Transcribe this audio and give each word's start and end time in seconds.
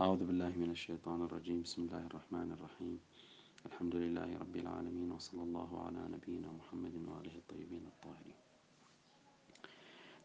أعوذ 0.00 0.24
بالله 0.24 0.52
من 0.56 0.70
الشيطان 0.70 1.22
الرجيم. 1.22 1.62
بسم 1.62 1.82
الله 1.82 2.06
الرحمن 2.06 2.52
الرحيم. 2.56 3.00
الحمد 3.66 3.96
لله 3.96 4.38
رب 4.38 4.56
العالمين 4.56 5.12
وصلى 5.12 5.42
الله 5.42 5.70
على 5.86 6.08
نبينا 6.14 6.48
محمد 6.52 6.94
وآله 7.08 7.36
الطيبين 7.36 7.84
الطاهرين. 7.86 8.38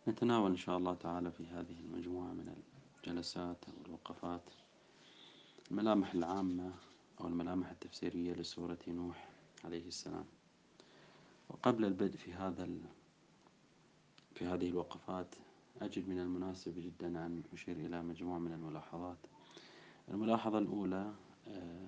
نتناول 0.08 0.52
إن 0.52 0.58
شاء 0.58 0.78
الله 0.78 0.94
تعالى 0.94 1.32
في 1.32 1.48
هذه 1.48 1.80
المجموعة 1.80 2.34
من 2.34 2.56
الجلسات 3.04 3.66
أو 3.68 3.74
الوقفات 3.86 4.42
الملامح 5.72 6.14
العامة 6.14 6.72
أو 7.22 7.28
الملامح 7.28 7.70
التفسيرية 7.70 8.34
لسورة 8.34 8.80
نوح 8.88 9.30
عليه 9.64 9.88
السلام. 9.88 10.26
وقبل 11.50 11.86
البدء 11.86 12.18
في 12.18 12.34
هذا 12.34 12.70
في 14.36 14.46
هذه 14.46 14.70
الوقفات 14.70 15.36
أجد 15.82 16.10
من 16.10 16.20
المناسب 16.20 16.74
جدا 16.78 17.08
أن 17.08 17.44
أشير 17.54 17.76
إلى 17.76 18.02
مجموعة 18.02 18.40
من 18.40 18.52
الملاحظات 18.52 19.18
الملاحظة 20.10 20.58
الأولى 20.58 21.14
آه، 21.48 21.88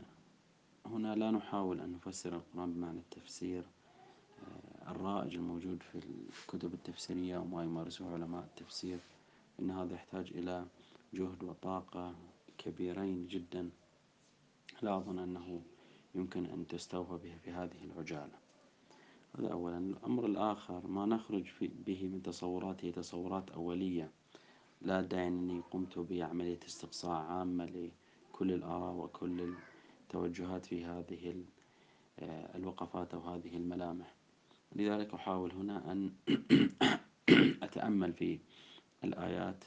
هنا 0.86 1.16
لا 1.16 1.32
نحاول 1.32 1.80
أن 1.82 1.92
نفسر 1.92 2.36
القرآن 2.36 2.74
بمعنى 2.74 3.00
التفسير. 3.00 3.64
آه، 4.44 4.92
الرائج 4.92 5.36
الموجود 5.36 5.84
في 5.84 6.00
الكتب 6.44 6.74
التفسيرية 6.74 7.38
وما 7.38 7.64
يمارسه 7.64 8.14
علماء 8.14 8.44
التفسير 8.44 9.00
إن 9.60 9.72
هذا 9.72 9.94
يحتاج 9.94 10.32
إلى 10.36 10.66
جهد 11.14 11.44
وطاقة 11.44 12.16
كبيرين 12.58 13.28
جدا. 13.28 13.70
لا 14.82 14.98
أظن 14.98 15.20
أنه 15.20 15.62
يمكن 16.16 16.46
أن 16.46 16.68
تستوفى 16.68 17.18
به 17.24 17.38
في 17.44 17.52
هذه 17.52 17.84
العجالة. 17.84 18.38
هذا 19.38 19.52
أولا. 19.52 19.78
الأمر 19.78 20.26
الآخر 20.26 20.88
ما 20.88 21.06
نخرج 21.06 21.46
به 21.62 22.08
من 22.08 22.22
تصورات 22.24 22.86
هي 22.86 22.92
تصورات 22.92 23.52
أولية. 23.52 24.12
لا 24.82 25.02
داعي 25.02 25.28
أني 25.28 25.60
قمت 25.72 26.00
بعملية 26.00 26.60
استقصاء 26.68 27.16
عامة 27.22 27.90
لكل 28.38 28.52
الآراء 28.54 28.94
وكل 28.94 29.54
التوجهات 30.04 30.66
في 30.66 30.86
هذه 30.86 31.44
آه، 32.20 32.58
الوقفات 32.58 33.14
أو 33.14 33.20
هذه 33.20 33.56
الملامح. 33.58 34.14
لذلك 34.76 35.14
أحاول 35.14 35.52
هنا 35.52 35.92
أن 35.92 36.14
أتأمل 37.64 38.14
في 38.14 38.40
الآيات. 39.04 39.64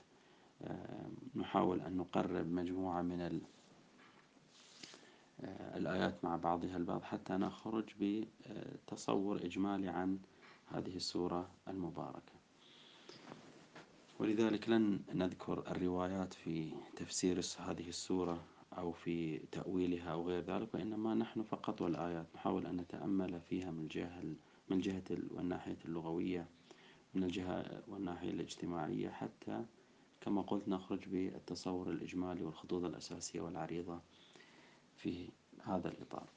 آه، 0.62 1.06
نحاول 1.34 1.80
أن 1.80 1.96
نقرب 1.96 2.46
مجموعة 2.52 3.02
من 3.02 3.40
آه، 5.40 5.76
الآيات 5.76 6.24
مع 6.24 6.36
بعضها 6.36 6.76
البعض 6.76 7.02
حتى 7.02 7.32
نخرج 7.32 7.84
بتصور 8.00 9.36
إجمالي 9.36 9.88
عن 9.88 10.18
هذه 10.66 10.96
السورة 10.96 11.50
المباركة. 11.68 12.32
ولذلك 14.18 14.68
لن 14.68 15.00
نذكر 15.14 15.58
الروايات 15.70 16.34
في 16.34 16.72
تفسير 16.96 17.40
هذه 17.58 17.88
السورة 17.88 18.44
أو 18.72 18.92
في 18.92 19.38
تأويلها 19.38 20.12
أو 20.12 20.28
غير 20.28 20.42
ذلك 20.42 20.74
وإنما 20.74 21.14
نحن 21.14 21.42
فقط 21.42 21.80
والآيات. 21.82 22.26
نحاول 22.34 22.66
أن 22.66 22.76
نتأمل 22.76 23.40
فيها 23.40 23.70
من 23.70 23.82
الجهة 23.82 24.22
من 24.68 24.76
الجهة 24.76 25.04
والناحية 25.30 25.78
اللغوية 25.84 26.46
من 27.14 27.24
الجهة 27.24 27.82
والناحية 27.88 28.30
الاجتماعية 28.30 29.08
حتى 29.08 29.64
كما 30.20 30.42
قلت 30.42 30.68
نخرج 30.68 31.08
بالتصور 31.08 31.90
الإجمالي 31.90 32.44
والخطوط 32.44 32.84
الأساسية 32.84 33.40
والعريضة 33.40 34.00
في 34.96 35.28
هذا 35.62 35.88
الإطار. 35.88 36.28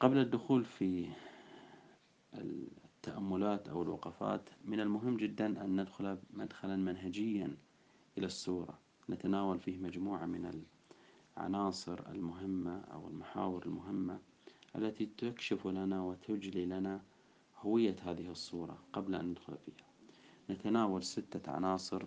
قبل 0.00 0.18
الدخول 0.18 0.64
في 0.64 1.08
التأملات 2.34 3.68
أو 3.68 3.82
الوقفات 3.82 4.42
من 4.64 4.80
المهم 4.80 5.16
جدا 5.16 5.46
أن 5.64 5.80
ندخل 5.80 6.18
مدخلا 6.30 6.76
منهجيا 6.76 7.56
إلى 8.18 8.26
السورة. 8.26 8.78
نتناول 9.12 9.58
فيه 9.58 9.78
مجموعة 9.78 10.26
من 10.26 10.64
العناصر 11.36 12.10
المهمة 12.10 12.80
أو 12.80 13.08
المحاور 13.08 13.66
المهمة 13.66 14.18
التي 14.76 15.06
تكشف 15.18 15.66
لنا 15.66 16.02
وتجلي 16.02 16.66
لنا 16.66 17.00
هوية 17.60 17.96
هذه 18.04 18.30
الصورة 18.30 18.78
قبل 18.92 19.14
أن 19.14 19.26
ندخل 19.30 19.56
فيها. 19.66 19.86
نتناول 20.50 21.02
ستة 21.02 21.52
عناصر 21.52 22.02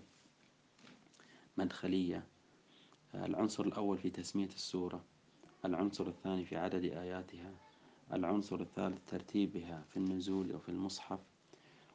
مدخلية 1.58 2.24
العنصر 3.16 3.64
الأول 3.66 3.98
في 3.98 4.10
تسمية 4.10 4.48
السورة 4.48 5.04
العنصر 5.66 6.08
الثاني 6.08 6.46
في 6.46 6.56
عدد 6.58 6.84
آياتها 6.84 7.52
العنصر 8.14 8.62
الثالث 8.62 9.00
ترتيبها 9.08 9.84
في 9.90 9.98
النزول 9.98 10.56
وفي 10.56 10.70
المصحف 10.70 11.20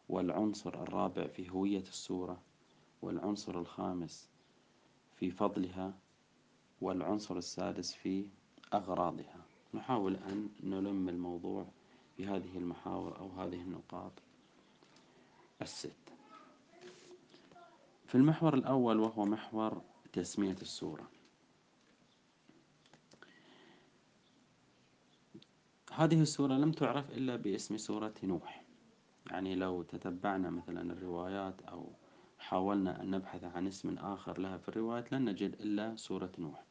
والعنصر 0.08 0.82
الرابع 0.82 1.26
في 1.26 1.50
هوية 1.50 1.80
السورة 1.80 2.40
والعنصر 3.02 3.58
الخامس 3.60 4.28
في 5.20 5.30
فضلها 5.30 5.94
والعنصر 6.80 7.36
السادس 7.36 7.94
في 7.94 8.26
أغراضها. 8.74 9.44
نحاول 9.74 10.16
أن 10.16 10.48
نلم 10.62 11.08
الموضوع 11.08 11.66
بهذه 12.18 12.58
المحاور 12.58 13.18
أو 13.18 13.28
هذه 13.28 13.60
النقاط. 13.60 14.12
الست. 15.62 16.12
في 18.06 18.14
المحور 18.14 18.54
الأول 18.54 18.98
وهو 19.00 19.24
محور 19.24 19.82
تسمية 20.12 20.56
السورة. 20.62 21.10
هذه 25.92 26.22
السورة 26.22 26.52
لم 26.52 26.72
تعرف 26.72 27.10
إلا 27.10 27.36
باسم 27.36 27.76
سورة 27.76 28.14
نوح. 28.22 28.64
يعني 29.30 29.54
لو 29.54 29.82
تتبعنا 29.82 30.50
مثلا 30.50 30.92
الروايات 30.92 31.62
أو 31.62 31.92
حاولنا 32.40 33.02
أن 33.02 33.10
نبحث 33.10 33.44
عن 33.44 33.66
اسم 33.66 33.98
آخر 33.98 34.38
لها 34.40 34.58
في 34.58 34.68
الروايات 34.68 35.12
لن 35.12 35.24
نجد 35.24 35.54
إلا 35.60 35.96
سورة 35.96 36.32
نوح. 36.38 36.64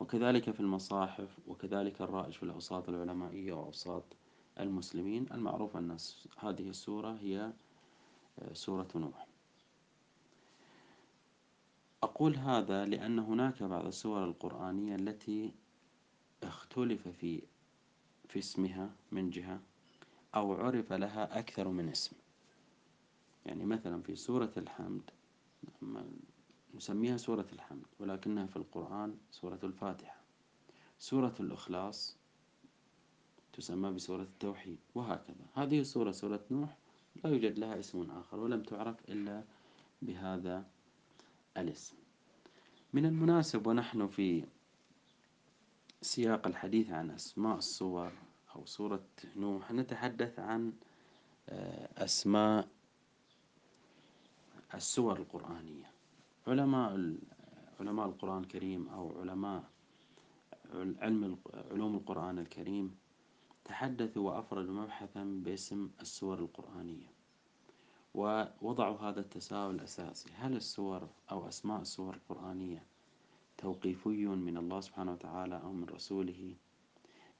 وكذلك 0.00 0.50
في 0.50 0.60
المصاحف 0.60 1.38
وكذلك 1.46 2.00
الرائج 2.00 2.32
في 2.32 2.42
الأوساط 2.42 2.88
العلمائية 2.88 3.52
وأوساط 3.52 4.04
المسلمين 4.60 5.26
المعروف 5.32 5.76
أن 5.76 5.96
هذه 6.38 6.68
السورة 6.68 7.18
هي 7.22 7.52
آه، 8.38 8.52
سورة 8.52 8.88
نوح. 8.94 9.26
أقول 12.02 12.36
هذا 12.36 12.84
لأن 12.84 13.18
هناك 13.18 13.62
بعض 13.62 13.86
السور 13.86 14.24
القرآنية 14.24 14.96
التي 14.96 15.54
اختلف 16.42 17.08
في 17.08 17.42
في 18.28 18.38
اسمها 18.38 18.90
من 19.12 19.30
جهة 19.30 19.60
أو 20.34 20.52
عرف 20.54 20.92
لها 20.92 21.38
أكثر 21.38 21.68
من 21.68 21.88
اسم. 21.88 22.16
يعني 23.46 23.64
مثلا 23.64 24.02
في 24.02 24.16
سورة 24.16 24.52
الحمد 24.56 25.10
نسميها 26.74 27.16
سورة 27.16 27.46
الحمد 27.52 27.86
ولكنها 27.98 28.46
في 28.46 28.56
القرآن 28.56 29.16
سورة 29.30 29.58
الفاتحة. 29.64 30.20
سورة 30.98 31.34
الإخلاص 31.40 32.16
تسمى 33.52 33.90
بسورة 33.90 34.22
التوحيد 34.22 34.78
وهكذا. 34.94 35.46
هذه 35.54 35.80
السورة 35.80 36.10
سورة 36.10 36.44
نوح 36.50 36.76
لا 37.24 37.30
يوجد 37.30 37.58
لها 37.58 37.78
اسم 37.78 38.10
آخر 38.10 38.40
ولم 38.40 38.62
تعرف 38.62 38.96
إلا 39.08 39.44
بهذا 40.02 40.66
الاسم. 41.56 41.96
من 42.92 43.06
المناسب 43.06 43.66
ونحن 43.66 44.06
في 44.06 44.44
سياق 46.02 46.46
الحديث 46.46 46.90
عن 46.90 47.10
أسماء 47.10 47.56
الصور 47.56 48.12
أو 48.56 48.66
سورة 48.66 49.04
نوح 49.36 49.72
نتحدث 49.72 50.38
عن 50.38 50.72
آه، 51.48 52.04
أسماء 52.04 52.68
السور 54.74 55.18
القرآنية. 55.18 55.90
علماء 56.46 57.16
علماء 57.80 58.06
القرآن 58.06 58.42
الكريم 58.42 58.88
أو 58.88 59.20
علماء 59.20 59.64
علم 60.74 61.38
علوم 61.70 61.94
القرآن 61.94 62.38
الكريم 62.38 62.96
تحدثوا 63.64 64.30
وأفردوا 64.30 64.74
مبحثا 64.74 65.24
باسم 65.44 65.90
السور 66.00 66.38
القرآنية. 66.38 67.06
ووضعوا 68.14 68.98
هذا 68.98 69.20
التساؤل 69.20 69.74
الأساسي 69.74 70.30
هل 70.34 70.56
السور 70.56 71.08
أو 71.30 71.48
أسماء 71.48 71.80
السور 71.80 72.14
القرآنية 72.14 72.82
توقيفي 73.58 74.26
من 74.26 74.56
الله 74.56 74.80
سبحانه 74.80 75.12
وتعالى 75.12 75.62
أو 75.62 75.72
من 75.72 75.84
رسوله؟ 75.84 76.54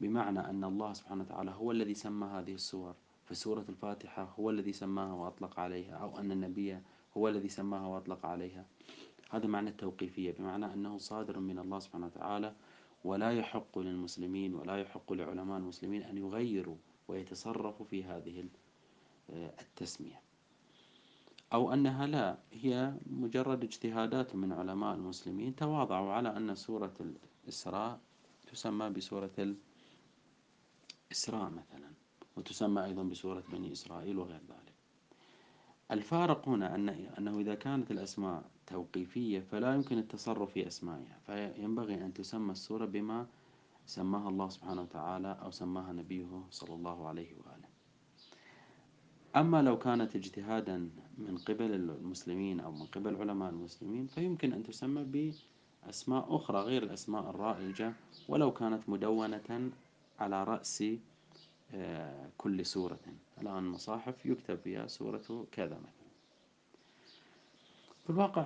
بمعنى 0.01 0.41
أن 0.41 0.65
الله 0.65 0.93
سبحانه 0.93 1.23
وتعالى 1.23 1.51
هو 1.51 1.73
الذي 1.73 1.95
سمى 1.95 2.27
هذه 2.27 2.55
السور 2.55 2.95
فسورة 3.25 3.65
الفاتحة 3.69 4.35
هو 4.39 4.51
الذي 4.51 4.73
سماها 4.73 5.13
وأطلق 5.13 5.61
عليها 5.61 5.95
أو 5.97 6.19
أن 6.19 6.33
النبي 6.33 6.81
هو 7.17 7.29
الذي 7.29 7.49
سماها 7.49 7.87
وأطلق 7.87 8.27
عليها. 8.27 8.67
هذا 9.31 9.47
معنى 9.47 9.71
التوقيفية 9.71 10.33
بمعنى 10.33 10.73
أنه 10.73 10.99
صادر 10.99 11.41
من 11.41 11.59
الله 11.59 11.79
سبحانه 11.79 12.07
وتعالى 12.07 12.55
ولا 13.05 13.33
يحق 13.33 13.79
للمسلمين 13.79 14.55
ولا 14.55 14.77
يحق 14.77 15.13
لعلماء 15.13 15.59
المسلمين 15.59 16.03
أن 16.03 16.19
يغيروا 16.19 16.77
ويتصرفوا 17.09 17.87
في 17.87 18.05
هذه 18.05 18.49
التسمية. 19.31 20.21
أو 21.53 21.73
أنها 21.73 22.07
لا 22.07 22.39
هي 22.53 22.95
مجرد 23.07 23.65
اجتهادات 23.65 24.35
من 24.35 24.53
علماء 24.53 24.95
المسلمين 24.95 25.57
تواضعوا 25.57 26.13
على 26.13 26.37
أن 26.37 26.55
سورة 26.55 26.95
الإسراء 27.45 28.01
تسمى 28.53 28.91
بسورة 28.91 29.57
الإسراء 31.11 31.51
مثلا 31.51 31.91
وتسمى 32.37 32.85
أيضا 32.85 33.03
بسورة 33.03 33.45
بني 33.53 33.73
إسرائيل 33.73 34.19
وغير 34.19 34.41
ذلك. 34.41 34.64
الفارق 35.95 36.49
هنا 36.49 36.75
أن 36.75 36.89
أنه 36.89 37.41
إذا 37.41 37.55
كانت 37.55 37.91
الأسماء 37.91 38.45
توقيفية 38.67 39.41
فلا 39.41 39.75
يمكن 39.75 39.99
التصرف 39.99 40.51
في 40.53 40.67
أسمائها 40.67 41.19
فينبغي 41.27 41.95
أن 41.95 42.15
تسمى 42.15 42.53
السورة 42.53 42.85
بما 42.85 43.27
سماها 43.87 44.29
الله 44.29 44.49
سبحانه 44.49 44.83
وتعالى 44.83 45.39
أو 45.43 45.51
سماها 45.51 45.93
نبيه 45.93 46.43
صلى 46.51 46.75
الله 46.75 47.09
عليه 47.09 47.29
وآله. 47.35 47.69
أما 49.37 49.63
لو 49.63 49.79
كانت 49.79 50.17
اجتهادا 50.17 50.91
من 51.19 51.39
قبل 51.39 51.75
المسلمين 51.75 52.61
أو 52.61 52.73
من 52.73 52.87
قبل 52.87 53.17
علماء 53.17 53.51
المسلمين 53.51 54.07
فيمكن 54.07 54.53
أن 54.53 54.63
تسمى 54.63 55.33
بأسماء 55.85 56.37
أخرى 56.37 56.61
غير 56.61 56.83
الأسماء 56.83 57.31
الرائجة 57.31 57.93
ولو 58.29 58.53
كانت 58.53 58.89
مدونة 58.89 59.71
على 60.21 60.45
رأس 60.45 60.85
كل 62.39 62.67
سورة. 62.67 63.01
الآن 63.41 63.59
المصاحف 63.59 64.27
يكتب 64.27 64.59
فيها 64.59 64.87
سورة 64.87 65.47
كذا 65.53 65.79
مثلا. 65.79 66.05
في 68.05 68.11
الواقع 68.11 68.43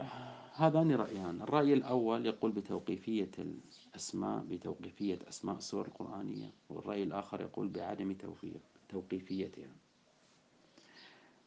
هذان 0.54 0.92
رأيان. 0.92 1.42
الرأي 1.42 1.72
الأول 1.75 2.26
يقول 2.26 2.52
بتوقيفية 2.52 3.30
الأسماء 3.38 4.44
بتوقيفية 4.44 5.19
أسماء 5.28 5.56
السور 5.56 5.86
القرآنية 5.86 6.50
والرأي 6.70 7.02
الآخر 7.02 7.40
يقول 7.40 7.69
بعدم 7.69 8.16
توقيفيتها. 8.88 9.69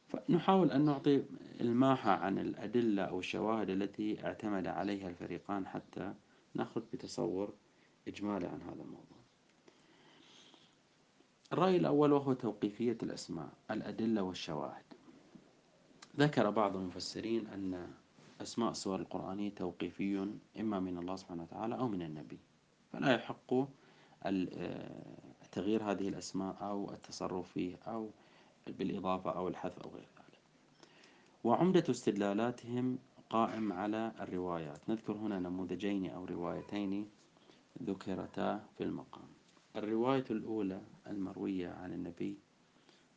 فنحاول 0.07 0.71
أن 0.71 0.85
نعطي 0.85 1.23
الماحة 1.61 2.11
عن 2.11 2.39
الأدلة 2.39 3.03
أو 3.03 3.19
الشواهد 3.19 3.69
التي 3.69 4.25
اعتمد 4.25 4.67
عليها 4.67 5.09
الفريقان 5.09 5.67
حتى 5.67 6.13
نأخذ 6.53 6.81
بتصور 6.93 7.53
إجمالي 8.07 8.47
عن 8.47 8.61
هذا 8.61 8.81
الموضوع. 8.83 9.20
الرأي 11.53 11.77
الأول 11.77 12.11
وهو 12.11 12.33
توقيفية 12.33 12.97
الأسماء 13.03 13.49
الأدلة 13.71 14.21
والشواهد. 14.21 14.83
ذكر 16.17 16.49
بعض 16.49 16.75
المفسرين 16.75 17.47
أن 17.47 17.87
أسماء 18.41 18.71
السور 18.71 18.99
القرآنية 18.99 19.49
توقيفي 19.49 20.29
إما 20.59 20.79
من 20.79 20.97
الله 20.97 21.15
سبحانه 21.15 21.43
وتعالى 21.43 21.75
أو 21.75 21.87
من 21.87 22.01
النبي. 22.01 22.39
فلا 22.93 23.13
يحق 23.13 23.53
تغيير 25.51 25.83
هذه 25.91 26.07
الأسماء 26.07 26.57
أو 26.61 26.91
التصرف 26.91 27.51
فيه 27.51 27.75
أو 27.87 28.09
بالإضافة 28.67 29.31
أو 29.31 29.47
الحذف 29.47 29.79
أو 29.79 29.89
غير 29.89 30.07
ذلك. 30.17 30.39
وعمدة 31.43 31.83
استدلالاتهم 31.89 32.99
قائم 33.29 33.73
على 33.73 34.11
الروايات. 34.19 34.89
نذكر 34.89 35.13
هنا 35.13 35.39
نموذجين 35.39 36.09
أو 36.09 36.25
روايتين 36.25 37.09
ذكرتا 37.83 38.63
في 38.77 38.83
المقام. 38.83 39.27
الرواية 39.75 40.25
الأولى 40.31 40.81
المروية 41.07 41.69
عن 41.69 41.93
النبي 41.93 42.37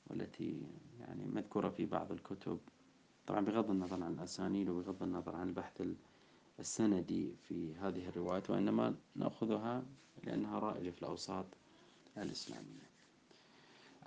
والتي 0.07 0.63
يعني 1.01 1.25
مذكورة 1.27 1.69
في 1.69 1.87
بعض 1.87 2.13
الكتب. 2.13 2.59
طبعا 3.27 3.41
بغض 3.41 3.71
النظر 3.71 4.03
عن 4.03 4.13
الأسانيد 4.13 4.69
وبغض 4.69 5.03
النظر 5.03 5.37
عن 5.37 5.49
البحث 5.49 5.83
السندي 6.61 7.35
في 7.49 7.75
هذه 7.75 8.09
الروايات 8.09 8.51
وإنما 8.51 8.95
نأخذها 9.17 9.83
لأنها 10.25 10.59
رائجة 10.59 10.91
في 10.91 11.03
الأوساط 11.03 11.47
الإسلامية. 12.19 12.85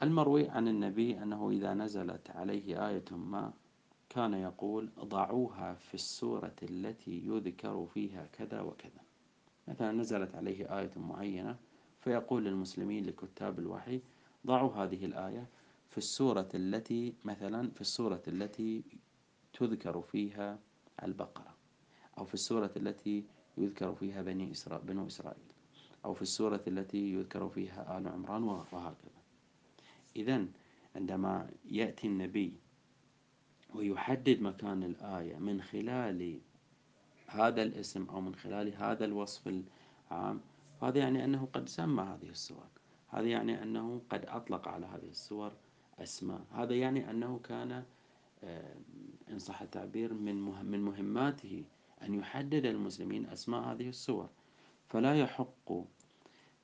المروي 0.04 0.50
عن 0.50 0.68
النبي 0.68 1.24
أنه 1.24 1.50
إذا 1.50 1.74
نزلت 1.74 2.30
عليه 2.30 2.90
آية 2.90 3.06
ما 3.12 3.54
كان 4.10 4.34
يقول 4.34 4.90
ضعوها 5.00 5.74
في 5.74 5.94
السورة 5.94 6.56
التي 6.64 7.28
يذكر 7.28 7.86
فيها 7.94 8.26
كذا 8.26 8.62
وكذا. 8.62 9.02
مثلا 9.68 9.92
نزلت 9.92 10.36
عليه 10.36 10.80
آية 10.80 10.92
معينة 10.98 11.58
فيقول 12.08 12.46
للمسلمين 12.46 13.06
لكتاب 13.06 13.60
الوحي 13.60 14.02
ضعوا 14.46 14.74
هذه 14.74 15.06
الآية 15.06 15.48
في 15.90 15.98
السورة 15.98 16.50
التي 16.56 17.14
مثلا 17.26 17.72
في 17.72 17.82
السورة 17.82 18.22
التي 18.28 18.84
تذكر 19.54 20.02
فيها 20.02 20.60
البقرة 21.04 21.56
أو 22.18 22.26
في 22.26 22.34
السورة 22.34 22.72
التي 22.78 23.24
يذكر 23.58 23.96
فيها 23.96 24.22
بني 24.22 24.52
إسرائيل 24.52 24.86
بنو 24.86 25.08
إسرائيل 25.08 25.44
أو 26.06 26.14
في 26.14 26.22
السورة 26.22 26.62
التي 26.68 27.14
يذكر 27.14 27.50
فيها 27.50 27.98
آل 27.98 28.08
عمران 28.08 28.44
وهكذا. 28.44 29.22
إذا 30.16 30.46
عندما 30.96 31.50
يأتي 31.66 32.08
النبي 32.08 32.54
ويحدد 33.76 34.42
مكان 34.42 34.84
الآية 34.84 35.36
من 35.38 35.62
خلال 35.62 36.40
هذا 37.28 37.64
الاسم 37.64 38.10
أو 38.10 38.22
من 38.22 38.36
خلال 38.36 38.76
هذا 38.76 39.06
الوصف 39.06 39.48
العام 40.12 40.42
هذا 40.82 41.00
يعني 41.00 41.24
أنه 41.24 41.48
قد 41.54 41.70
سمى 41.70 42.04
هذه 42.04 42.30
السور 42.30 42.68
هذا 43.08 43.28
يعني 43.28 43.64
أنه 43.64 44.02
قد 44.10 44.26
أطلق 44.26 44.68
على 44.68 44.86
هذه 44.86 45.10
السور 45.10 45.54
أسماء. 46.00 46.46
هذا 46.52 46.76
يعني 46.76 47.12
أنه 47.12 47.40
كان 47.44 47.84
آه، 48.44 48.76
إن 49.30 49.40
صح 49.40 49.62
التعبير 49.62 50.14
من 50.14 50.36
من 50.66 50.82
مهماته 50.82 51.64
أن 52.02 52.14
يحدد 52.14 52.66
المسلمين 52.66 53.26
أسماء 53.26 53.62
هذه 53.62 53.90
السور 53.90 54.30
فلا 54.88 55.20
يحق 55.20 55.72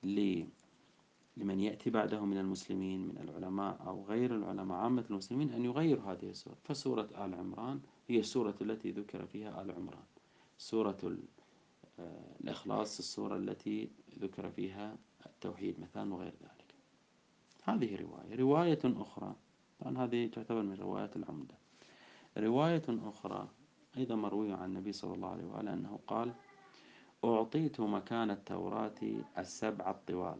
لمن 0.03 1.59
يأتي 1.59 1.89
بعده 1.89 2.25
من 2.25 2.37
المسلمين 2.37 3.07
من 3.07 3.17
العلماء 3.17 3.87
أو 3.87 4.05
غير 4.05 4.35
العلماء 4.35 4.77
عامة 4.77 5.05
المسلمين 5.09 5.51
أن 5.51 5.65
يغيروا 5.65 6.11
هذه 6.11 6.29
السور 6.29 6.55
فسورة 6.63 7.09
آل 7.25 7.35
عمران 7.35 7.81
هي 8.07 8.19
السورة 8.19 8.55
التي 8.61 8.91
ذكر 8.91 9.25
فيها 9.25 9.61
آل 9.61 9.71
عمران. 9.71 10.03
سورة 10.57 11.17
آه، 11.99 12.35
الإخلاص 12.41 12.99
السورة 12.99 13.37
التي 13.37 13.89
ذكر 14.19 14.49
فيها 14.49 14.97
التوحيد 15.25 15.79
مثلا 15.79 16.13
وغير 16.13 16.33
ذلك. 16.41 16.75
هذه 17.63 17.95
رواية. 18.01 18.35
رواية 18.35 18.79
أخرى. 18.85 19.35
طبعا 19.79 19.97
هذه 19.97 20.27
تعتبر 20.27 20.61
من 20.61 20.75
روايات 20.75 21.15
العمدة. 21.15 21.55
رواية 22.37 22.83
أخرى 22.89 23.47
أيضا 23.97 24.15
مروية 24.15 24.53
عن 24.55 24.69
النبي 24.69 24.91
صلى 24.91 25.13
الله 25.13 25.29
عليه 25.29 25.45
وآله 25.45 25.73
أنه 25.73 25.99
قال 26.07 26.33
أعطيت 27.25 27.79
مكان 27.79 28.31
التوراة 28.31 28.95
السبع 29.37 29.91
الطوال 29.91 30.39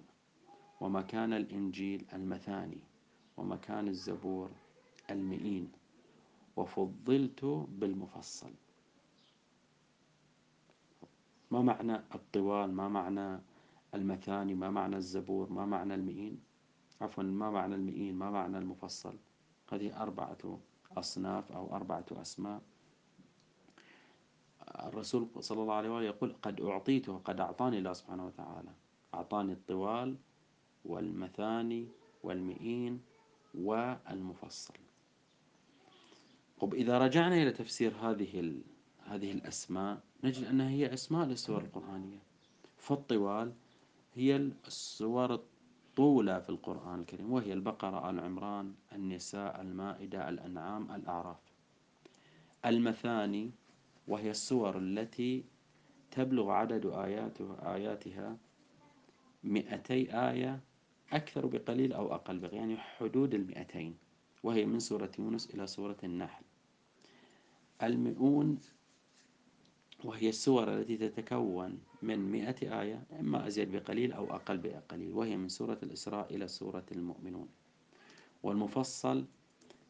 ومكان 0.81 1.33
الإنجيل 1.33 2.05
المثاني 2.13 2.79
ومكان 3.37 3.87
الزبور 3.87 4.49
المئين 5.09 5.71
وفضلت 6.55 7.45
بالمفصل. 7.69 8.51
ما 11.51 11.61
معنى 11.61 11.95
الطوال؟ 12.15 12.71
ما 12.73 12.87
معنى 12.87 13.39
المثاني 13.93 14.55
ما 14.55 14.69
معنى 14.69 14.95
الزبور 14.95 15.49
ما 15.49 15.65
معنى 15.65 15.95
المئين؟ 15.95 16.39
عفوا 17.01 17.23
ما 17.23 17.51
معنى 17.51 17.75
المئين 17.75 18.15
ما 18.15 18.31
معنى 18.31 18.57
المفصل. 18.57 19.17
هذه 19.71 20.01
أربعة 20.01 20.59
أصناف 20.97 21.51
أو 21.51 21.75
أربعة 21.75 22.05
أسماء. 22.11 22.61
الرسول 24.85 25.27
صلى 25.39 25.61
الله 25.61 25.73
عليه 25.73 25.89
وآله 25.89 26.05
يقول 26.05 26.35
قد 26.41 26.61
أعطيته 26.61 27.17
قد 27.17 27.39
أعطاني 27.39 27.77
الله 27.77 27.93
سبحانه 27.93 28.25
وتعالى. 28.25 28.71
أعطاني 29.13 29.53
الطوال 29.53 30.17
والمثاني 30.85 31.87
والمئين 32.23 33.01
والمفصل. 33.55 34.73
طب 36.59 36.73
إذا 36.73 36.97
رجعنا 36.97 37.35
إلى 37.35 37.51
تفسير 37.51 37.95
هذه 37.95 38.61
هذه 39.05 39.31
الأسماء 39.31 40.01
نجد 40.23 40.43
أنها 40.43 40.69
هي 40.69 40.93
أسماء 40.93 41.25
للسور 41.25 41.61
القرآنية. 41.61 42.19
فالطوال 42.77 43.53
هي 44.15 44.35
السور 44.67 45.33
الطولة 45.33 46.39
في 46.39 46.49
القرآن 46.49 46.99
الكريم 46.99 47.33
وهي 47.33 47.53
البقرة 47.53 48.09
آل 48.09 48.19
عمران 48.19 48.73
النساء 48.91 49.61
المائدة 49.61 50.29
الأنعام 50.29 50.91
الأعراف. 50.91 51.37
المثاني 52.65 53.51
وهي 54.07 54.29
السور 54.31 54.77
التي 54.77 55.43
تبلغ 56.11 56.51
عدد 56.51 56.85
آياتها, 56.85 57.75
آياتها 57.75 58.37
مئتي 59.43 60.29
آية 60.29 60.59
أكثر 61.13 61.45
بقليل 61.45 61.93
أو 61.93 62.15
أقل 62.15 62.39
بقليل 62.39 62.53
يعني 62.59 62.77
حدود 62.77 63.33
المئتين 63.33 63.97
وهي 64.43 64.65
من 64.65 64.79
سورة 64.79 65.11
يونس 65.19 65.49
إلى 65.55 65.67
سورة 65.67 65.97
النحل. 66.03 66.43
المئون 67.83 68.59
وهي 70.03 70.29
السور 70.29 70.73
التي 70.73 70.97
تتكون 70.97 71.79
من 72.03 72.31
مئة 72.31 72.81
آية 72.81 73.03
إما 73.19 73.47
أزيد 73.47 73.71
بقليل 73.71 74.11
أو 74.13 74.35
أقل 74.35 74.57
بقليل 74.57 75.13
وهي 75.13 75.37
من 75.37 75.49
سورة 75.49 75.77
الإسراء 75.83 76.35
إلى 76.35 76.47
سورة 76.47 76.85
المؤمنون. 76.91 77.47
والمفصل 78.43 79.25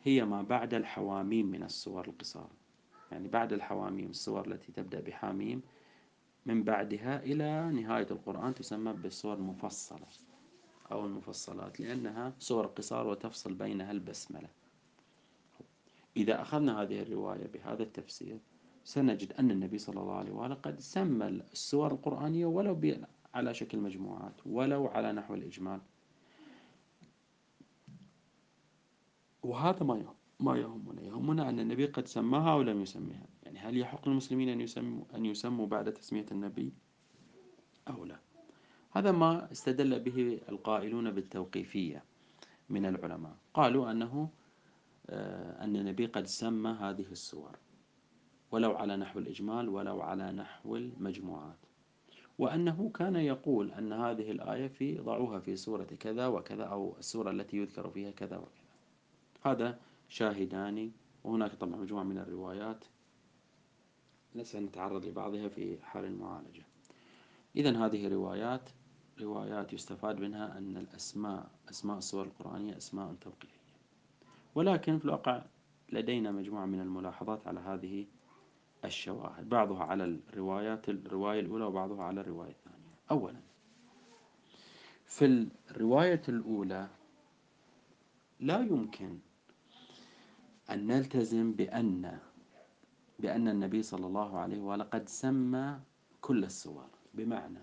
هي 0.04 0.26
ما 0.26 0.42
بعد 0.42 0.74
الحواميم 0.74 1.46
من 1.46 1.64
السور 1.64 2.08
القصار. 2.08 2.50
يعني 3.12 3.28
بعد 3.28 3.54
الحواميم 3.54 4.10
السور 4.10 4.48
التي 4.48 4.72
تبدأ 4.72 5.00
بحاميم 5.00 5.62
من 6.46 6.64
بعدها 6.64 7.24
إلى 7.24 7.72
نهاية 7.72 8.08
القرآن 8.12 8.54
تسمى 8.54 8.94
بالسور 8.94 9.34
المفصلة 9.34 10.08
أو 10.92 11.06
المفصلات 11.06 11.80
لأنها 11.80 12.34
سور 12.40 12.66
قصار 12.68 13.08
وتفصل 13.08 13.54
بينها 13.54 13.92
البسملة. 13.92 14.50
إذا 16.18 16.42
أخذنا 16.42 16.82
هذه 16.82 17.02
الرواية 17.02 17.48
بهذا 17.48 17.84
التفسير 17.84 18.40
سنجد 18.84 19.34
أن 19.34 19.52
النبي 19.52 19.78
صلى 19.78 20.02
الله 20.02 20.16
عليه 20.16 20.32
وآله 20.32 20.56
قد 20.56 20.80
سمى 20.80 21.26
السور 21.26 21.92
القرآنية 21.92 22.46
ولو 22.46 22.76
على 23.34 23.54
شكل 23.54 23.78
مجموعات 23.78 24.34
ولو 24.46 24.88
على 24.88 25.12
نحو 25.12 25.34
الإجمال. 25.34 25.82
وهذا 29.44 29.84
ما 29.84 30.14
ما 30.40 30.58
يهمنا. 30.58 31.02
يهمنا 31.02 31.50
أن 31.50 31.60
النبي 31.60 31.86
قد 31.86 32.08
سماها 32.08 32.54
أو 32.54 32.62
لم 32.62 32.82
يسميها. 32.82 33.26
يعني 33.44 33.60
هل 33.60 33.78
يحق 33.78 34.10
للمسلمين 34.10 34.50
أن 34.50 34.62
يسموا, 34.62 35.06
أن 35.16 35.26
يسموا 35.26 35.68
بعد 35.68 35.94
تسمية 35.94 36.26
النبي 36.32 36.74
أو 37.88 38.06
لا؟ 38.06 38.20
هذا 38.92 39.12
ما 39.12 39.52
استدل 39.52 40.00
به 40.00 40.40
القائلون 40.50 41.12
بالتوقيفية 41.12 42.04
من 42.70 42.86
العلماء. 42.86 43.36
قالوا 43.54 43.92
أنه 43.92 44.30
آه، 45.10 45.64
أن 45.64 45.76
النبي 45.76 46.06
قد 46.06 46.26
سمى 46.26 46.70
هذه 46.70 47.06
السور. 47.12 47.58
ولو 48.54 48.72
على 48.76 48.98
نحو 48.98 49.20
الإجمال 49.20 49.70
ولو 49.70 50.02
على 50.02 50.32
نحو 50.32 50.76
المجموعات. 50.76 51.58
وأنه 52.40 52.92
كان 52.94 53.16
يقول 53.16 53.72
أن 53.72 53.94
هذه 53.94 54.32
الآية 54.32 54.68
في 54.68 54.98
ضعوها 54.98 55.40
في 55.40 55.56
سورة 55.56 55.84
كذا 56.00 56.28
وكذا 56.28 56.64
أو 56.64 56.96
السورة 57.00 57.32
التي 57.32 57.58
يذكر 57.58 57.90
فيها 57.90 58.12
كذا 58.12 58.38
وكذا. 58.38 58.74
هذا 59.46 59.80
شاهدان. 60.10 60.92
وهناك 61.24 61.56
طبعا 61.56 61.76
مجموعة 61.76 62.04
من 62.04 62.18
الروايات. 62.18 62.86
سنتعرض 64.44 65.06
لبعضها 65.06 65.48
في 65.48 65.78
حال 65.82 66.06
المعالجة. 66.06 66.64
إذا 67.56 67.86
هذه 67.86 68.08
روايات 68.08 68.70
روايات 69.22 69.74
يستفاد 69.74 70.20
منها 70.20 70.58
أن 70.58 70.78
الأسماء 70.78 71.50
أسماء 71.70 71.98
السور 71.98 72.26
القرآنية 72.26 72.78
أسماء 72.78 73.16
توقيفية. 73.22 73.74
ولكن 74.56 75.00
في 75.00 75.06
الواقع 75.06 75.42
لدينا 75.90 76.32
مجموعة 76.32 76.66
من 76.66 76.80
الملاحظات 76.80 77.48
على 77.48 77.60
هذه 77.60 78.06
الشواهد 78.86 79.50
بعضها 79.50 79.84
على 79.84 80.04
الروايات 80.04 80.90
الرواية 80.90 81.40
الأولى 81.40 81.66
وبعضها 81.66 82.04
على 82.04 82.22
الرواية 82.22 82.50
الثانية. 82.52 82.94
أولا 83.12 83.40
في 85.06 85.48
الرواية 85.72 86.22
الأولى 86.30 86.88
لا 88.40 88.60
يمكن 88.60 89.18
أن 90.70 90.88
نلتزم 90.88 91.52
بأن 91.52 92.20
بأن 93.20 93.48
النبي 93.48 93.84
صلى 93.84 94.08
الله 94.08 94.38
عليه 94.38 94.62
وآله 94.62 94.84
قد 94.84 95.10
سمى 95.10 95.80
كل 96.22 96.44
السور. 96.44 96.88
بمعنى 97.14 97.60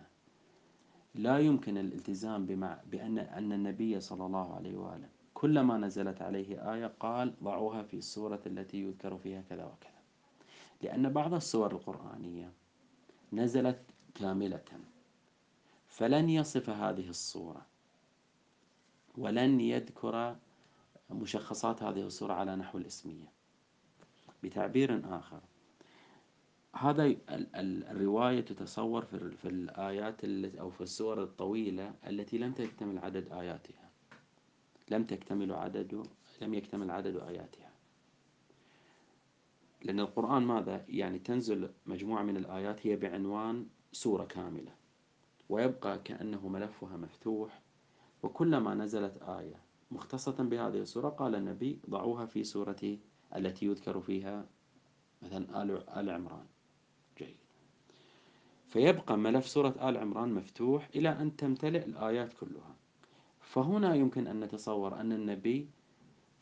لا 1.15 1.39
يمكن 1.39 1.79
الالتزام 1.79 2.47
بأن 2.91 3.19
أن 3.19 3.53
النبي 3.53 4.01
صلى 4.01 4.27
الله 4.27 4.55
عليه 4.55 4.77
وآله 4.77 5.09
كلما 5.35 5.79
نزلت 5.79 6.23
عليه 6.23 6.75
آية 6.75 6.87
قال 7.01 7.35
ضعوها 7.43 7.83
في 7.83 7.97
السورة 7.97 8.41
التي 8.47 8.83
يذكر 8.83 9.17
فيها 9.19 9.43
كذا 9.49 9.65
وكذا. 9.65 10.00
لأن 10.83 11.13
بعض 11.13 11.35
السور 11.35 11.73
القرآنية 11.73 12.53
نزلت 13.33 13.81
كاملة. 14.15 14.65
فلن 15.89 16.29
يصف 16.29 16.71
هذه 16.71 17.09
الصورة 17.09 17.67
ولن 19.19 19.61
يذكر 19.61 20.37
مشخصات 21.11 21.83
هذه 21.83 22.01
الصورة 22.07 22.33
على 22.33 22.57
نحو 22.57 22.79
الإسمية. 22.79 23.33
بتعبير 24.43 25.19
آخر 25.19 25.41
هذا 26.77 27.17
الرواية 27.91 28.41
تتصور 28.41 29.05
في 29.05 29.49
الآيات 29.49 30.25
أو 30.59 30.71
في 30.71 30.81
السور 30.81 31.23
الطويلة 31.23 31.95
التي 32.07 32.39
لم 32.39 32.53
تكتمل 32.53 32.99
عدد 32.99 33.33
آياتها. 33.33 33.91
لم 34.91 35.05
تكتمل 35.05 35.53
عدد 35.53 36.07
لم 36.43 36.55
يكتمل 36.55 36.91
عدد 36.91 37.17
آياتها. 37.17 37.70
لأن 39.85 40.01
القرآن 40.01 40.43
ماذا؟ 40.43 40.85
يعني 40.89 41.19
تنزل 41.19 41.71
مجموعة 41.87 42.23
من 42.23 42.37
الآيات 42.37 42.87
هي 42.87 42.97
بعنوان 42.97 43.67
سورة 43.93 44.25
كاملة. 44.25 44.73
ويبقى 45.49 45.99
كأنه 45.99 46.49
ملفها 46.49 46.97
مفتوح 46.97 47.63
وكلما 48.23 48.75
نزلت 48.75 49.23
آية 49.23 49.63
مختصة 49.91 50.45
بهذه 50.45 50.79
السورة 50.79 51.09
قال 51.09 51.35
النبي 51.35 51.81
ضعوها 51.91 52.27
في 52.27 52.45
سورة 52.45 52.99
التي 53.37 53.67
يذكر 53.67 54.01
فيها 54.01 54.47
مثلا 55.23 55.63
آل 56.01 56.11
عمران. 56.11 56.47
جيد. 57.19 57.37
فيبقى 58.69 59.19
ملف 59.19 59.49
سورة 59.49 59.89
آل 59.89 59.97
عمران 59.97 60.35
مفتوح 60.35 60.89
إلى 60.95 61.09
أن 61.09 61.37
تمتلئ 61.37 61.85
الآيات 61.85 62.33
كلها. 62.33 62.77
فهنا 63.41 63.95
يمكن 63.95 64.27
أن 64.27 64.41
نتصور 64.41 65.01
أن 65.01 65.13
النبي 65.13 65.71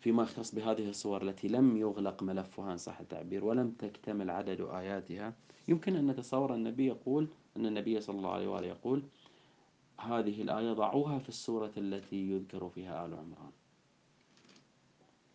فيما 0.01 0.23
يختص 0.23 0.55
بهذه 0.55 0.89
الصور 0.89 1.23
التي 1.23 1.49
لم 1.49 1.77
يغلق 1.77 2.23
ملفها 2.23 2.73
إن 2.73 2.77
صح 2.77 3.01
التعبير 3.01 3.45
ولم 3.45 3.71
تكتمل 3.71 4.31
عدد 4.31 4.61
آياتها 4.61 5.35
يمكن 5.69 5.97
أن 5.97 6.07
نتصور 6.07 6.55
النبي 6.55 6.87
يقول 6.87 7.29
أن 7.57 7.67
النبي 7.67 8.01
صلى 8.01 8.17
الله 8.17 8.33
عليه 8.33 8.49
وآله 8.49 8.67
يقول 8.67 9.03
هذه 10.01 10.43
الآية 10.43 10.73
ضعوها 10.73 11.19
في 11.19 11.29
السورة 11.29 11.73
التي 11.77 12.31
يذكر 12.31 12.69
فيها 12.69 13.07
آل 13.07 13.15
عمران. 13.15 13.51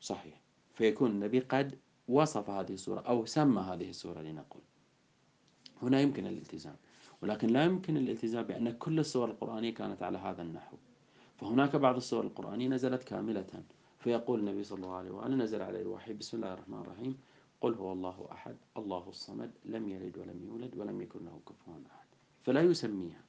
صحيح. 0.02 0.42
فيكون 0.74 1.12
النبي 1.12 1.40
قد 1.40 1.80
وصف 2.08 2.50
هذه 2.50 2.74
السورة 2.74 3.00
أو 3.00 3.26
سمى 3.26 3.62
هذه 3.62 3.90
السورة 3.90 4.22
لنقول. 4.22 4.62
هنا 5.82 6.02
يمكن 6.02 6.28
الالتزام. 6.28 6.76
ولكن 7.22 7.48
لا 7.48 7.64
يمكن 7.64 7.98
الالتزام 7.98 8.44
بأن 8.44 8.72
كل 8.72 9.00
السور 9.00 9.32
القرآنية 9.32 9.74
كانت 9.74 10.04
على 10.04 10.18
هذا 10.18 10.42
النحو. 10.42 10.78
فهناك 11.36 11.76
بعض 11.76 11.96
السور 11.96 12.24
القرآنية 12.24 12.68
نزلت 12.68 13.04
كاملة. 13.04 13.64
فيقول 14.04 14.40
النبي 14.40 14.64
صلى 14.64 14.78
الله 14.78 14.96
عليه 14.96 15.12
وآله 15.12 15.36
نزل 15.36 15.62
عليه 15.62 15.82
الوحي 15.82 16.14
بسم 16.14 16.38
الله 16.38 16.54
الرحمن 16.54 16.80
الرحيم. 16.80 17.18
قل 17.62 17.74
هو 17.74 17.92
الله 17.92 18.28
أحد 18.32 18.56
الله 18.78 19.10
الصمد 19.10 19.52
لم 19.66 19.90
يلد 19.90 20.18
ولم 20.18 20.44
يولد 20.44 20.78
ولم 20.78 21.02
يكن 21.02 21.26
له 21.26 21.40
كفوا 21.48 21.74
أحد. 21.74 22.08
فلا 22.44 22.62
يسميها. 22.62 23.22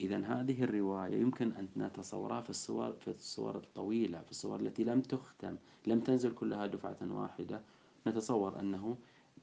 إذا 0.00 0.18
هذه 0.26 0.64
الرواية 0.64 1.16
يمكن 1.20 1.52
أن 1.52 1.68
نتصورها 1.76 2.40
في 2.40 2.50
الصور 2.50 2.92
في 2.92 3.08
الصور 3.08 3.56
الطويلة 3.56 4.20
في 4.22 4.30
الصور 4.30 4.60
التي 4.60 4.84
لم 4.84 5.00
تختم 5.00 5.56
لم 5.86 6.00
تنزل 6.00 6.34
كلها 6.34 6.66
دفعة 6.66 6.98
واحدة. 7.02 7.60
نتصور 8.06 8.60
أنه 8.60 8.96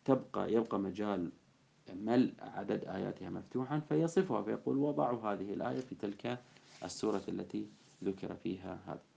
تبقى 0.06 0.54
يبقى 0.54 0.80
مجال 0.80 1.32
ملء 1.94 2.34
عدد 2.40 2.86
آياتها 2.86 3.30
مفتوحا 3.30 3.80
فيصفها 3.80 4.42
فيقول 4.42 4.78
وضعوا 4.78 5.22
هذه 5.22 5.54
الآية 5.54 5.80
في 5.80 5.96
تلك 5.96 6.40
السورة 6.84 7.24
التي 7.28 7.68
ذكر 8.04 8.36
فيها 8.36 8.80
هذا. 8.88 9.15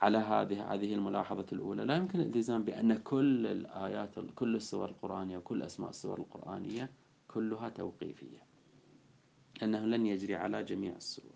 على 0.00 0.18
هذه 0.18 0.74
هذه 0.74 0.94
الملاحظة 0.94 1.46
الأولى. 1.52 1.84
لا 1.84 1.96
يمكن 1.96 2.20
الالتزام 2.20 2.62
بأن 2.64 2.98
كل 2.98 3.46
الآيات 3.46 4.14
كل 4.34 4.56
السور 4.56 4.88
القرآنية 4.88 5.38
وكل 5.38 5.62
أسماء 5.62 5.90
السور 5.90 6.18
القرآنية 6.18 6.90
كلها 7.28 7.68
توقيفية 7.68 8.42
أنه 9.62 9.86
لن 9.86 10.06
يجري 10.06 10.36
على 10.36 10.62
جميع 10.64 10.96
السور. 10.96 11.32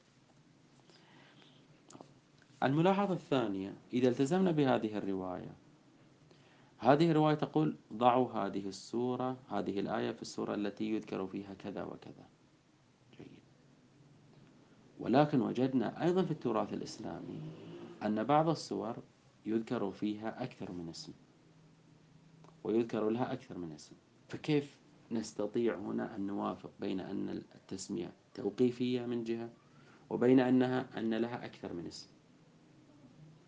الملاحظة 2.63 3.15
الثانية 3.15 3.75
إذا 3.93 4.09
التزمنا 4.09 4.51
بهذه 4.51 4.99
الرواية 4.99 5.53
هذه 6.79 7.11
الرواية 7.11 7.35
تقول 7.35 7.77
ضعوا 7.93 8.33
هذه 8.33 8.69
السورة 8.69 9.37
هذه 9.49 9.81
الآية 9.81 10.13
في 10.13 10.23
السورة 10.23 10.55
التي 10.55 10.85
يذكر 10.85 11.27
فيها 11.27 11.55
كذا 11.55 11.83
وكذا. 11.85 12.27
جيد. 13.19 13.41
ولكن 15.01 15.41
وجدنا 15.41 16.05
أيضا 16.05 16.23
في 16.23 16.31
التراث 16.31 16.73
الإسلامي 16.73 17.41
أن 18.05 18.25
بعض 18.25 18.49
السور 18.49 18.97
يذكر 19.47 19.91
فيها 19.91 20.45
أكثر 20.45 20.73
من 20.73 20.89
اسم 20.89 21.13
ويذكر 22.65 23.11
لها 23.11 23.33
أكثر 23.33 23.59
من 23.59 23.73
اسم 23.73 23.97
فكيف 24.29 24.77
نستطيع 25.11 25.75
هنا 25.79 26.17
أن 26.17 26.27
نوافق 26.27 26.71
بين 26.81 27.01
أن 27.01 27.29
التسمية 27.55 28.13
توقيفية 28.35 29.07
من 29.07 29.25
جهة 29.25 29.51
وبين 30.11 30.41
أنها 30.41 30.99
أن 30.99 31.15
لها 31.15 31.45
أكثر 31.45 31.73
من 31.73 31.87
اسم 31.87 32.09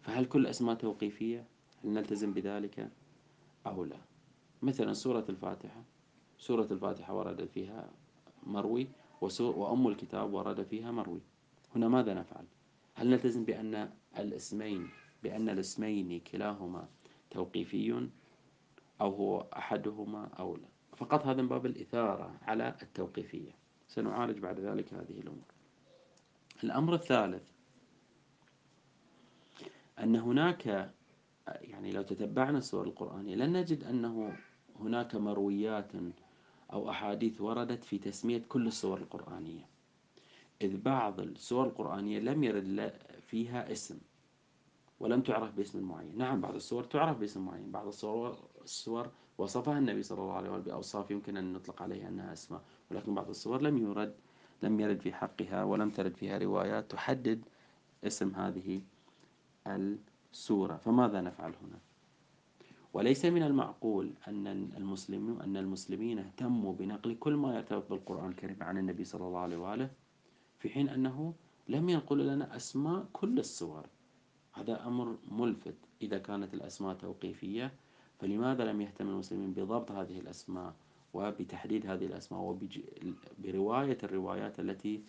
فهل 0.02 0.24
كل 0.26 0.46
أسماء 0.46 0.74
توقيفية؟ 0.74 1.46
هل 1.84 1.90
نلتزم 1.90 2.32
بذلك 2.32 2.90
أو 3.66 3.84
لا؟ 3.84 3.96
مثلا 4.62 4.92
سورة 4.92 5.24
الفاتحة 5.28 5.84
سورة 6.38 6.68
الفاتحة 6.70 7.14
ورد 7.14 7.44
فيها 7.44 7.90
مروي 8.46 8.88
وأم 9.40 9.88
الكتاب 9.88 10.32
ورد 10.34 10.62
فيها 10.62 10.90
مروي 10.90 11.20
هنا 11.76 11.88
ماذا 11.88 12.14
نفعل؟ 12.14 12.44
هل 12.96 13.10
نلتزم 13.10 13.44
بأن 13.44 13.90
الاسمين 14.18 14.88
بأن 15.22 15.48
الاسمين 15.48 16.20
كلاهما 16.20 16.88
توقيفي 17.30 18.08
أو 19.00 19.10
هو 19.14 19.40
أحدهما 19.56 20.26
أو 20.38 20.56
لا؟ 20.56 20.68
فقط 20.96 21.26
هذا 21.26 21.42
من 21.42 21.48
باب 21.48 21.66
الإثارة 21.66 22.34
على 22.42 22.76
التوقيفية. 22.82 23.50
سنعالج 23.88 24.38
بعد 24.38 24.60
ذلك 24.60 24.94
هذه 24.94 25.20
الأمور. 25.20 25.44
الأمر 26.64 26.94
الثالث 26.94 27.50
أن 29.98 30.16
هناك 30.16 30.92
يعني 31.46 31.92
لو 31.92 32.02
تتبعنا 32.02 32.58
السور 32.58 32.86
القرآنية 32.86 33.34
لن 33.34 33.52
نجد 33.52 33.84
أنه 33.84 34.36
هناك 34.80 35.14
مرويات 35.14 35.92
أو 36.72 36.90
أحاديث 36.90 37.40
وردت 37.40 37.84
في 37.84 37.98
تسمية 37.98 38.42
كل 38.48 38.66
السور 38.66 38.98
القرآنية. 38.98 39.66
إذ 40.62 40.82
بعض 40.82 41.20
السور 41.20 41.66
القرآنية 41.66 42.18
لم 42.18 42.44
يرد 42.44 42.92
فيها 43.20 43.72
اسم 43.72 43.98
ولم 45.00 45.20
تعرف 45.20 45.54
باسم 45.54 45.82
معين. 45.82 46.18
نعم 46.18 46.40
بعض 46.40 46.54
السور 46.54 46.84
تعرف 46.84 47.18
باسم 47.18 47.44
معين. 47.46 47.70
بعض 47.72 47.86
السور 47.86 48.38
السور 48.64 49.10
وصفها 49.38 49.78
النبي 49.78 50.02
صلى 50.02 50.18
الله 50.18 50.32
عليه 50.32 50.50
وسلم 50.50 50.62
بأوصاف 50.62 51.10
يمكن 51.10 51.36
أن 51.36 51.52
نطلق 51.52 51.82
عليها 51.82 52.08
أنها 52.08 52.32
أسماء 52.32 52.62
ولكن 52.90 53.14
بعض 53.14 53.28
السور 53.28 53.62
لم 53.62 53.78
يرد 53.78 54.14
لم 54.62 54.80
يرد 54.80 55.00
في 55.00 55.12
حقها 55.12 55.64
ولم 55.64 55.90
ترد 55.90 56.16
فيها 56.16 56.38
روايات 56.38 56.90
تحدد 56.90 57.44
اسم 58.04 58.34
هذه 58.34 58.82
السورة. 59.66 60.76
فماذا 60.76 61.20
نفعل 61.20 61.52
هنا؟ 61.62 61.78
وليس 62.94 63.24
من 63.24 63.42
المعقول 63.42 64.12
أن 64.28 64.46
المسلمين 64.76 65.40
أن 65.40 65.56
المسلمين 65.56 66.18
اهتموا 66.18 66.72
بنقل 66.72 67.14
كل 67.14 67.34
ما 67.34 67.56
يرتبط 67.56 67.90
بالقرآن 67.90 68.28
الكريم 68.28 68.56
عن 68.60 68.78
النبي 68.78 69.04
صلى 69.04 69.26
الله 69.26 69.40
عليه 69.40 69.56
وآله. 69.56 69.90
في 70.58 70.68
حين 70.68 70.88
أنه 70.88 71.34
لم 71.68 71.88
ينقل 71.88 72.26
لنا 72.26 72.56
أسماء 72.56 73.06
كل 73.12 73.38
السور. 73.38 73.86
هذا 74.52 74.86
أمر 74.86 75.16
ملفت. 75.30 75.74
إذا 76.02 76.18
كانت 76.18 76.54
الأسماء 76.54 76.94
توقيفية 76.94 77.72
فلماذا 78.18 78.64
لم 78.64 78.80
يهتم 78.80 79.08
المسلمين 79.08 79.52
بضبط 79.52 79.90
هذه 79.90 80.18
الأسماء 80.18 80.74
وبتحديد 81.14 81.86
هذه 81.86 82.06
الأسماء 82.06 82.40
وبرواية 83.38 83.98
الروايات 84.02 84.60
التي 84.60 85.02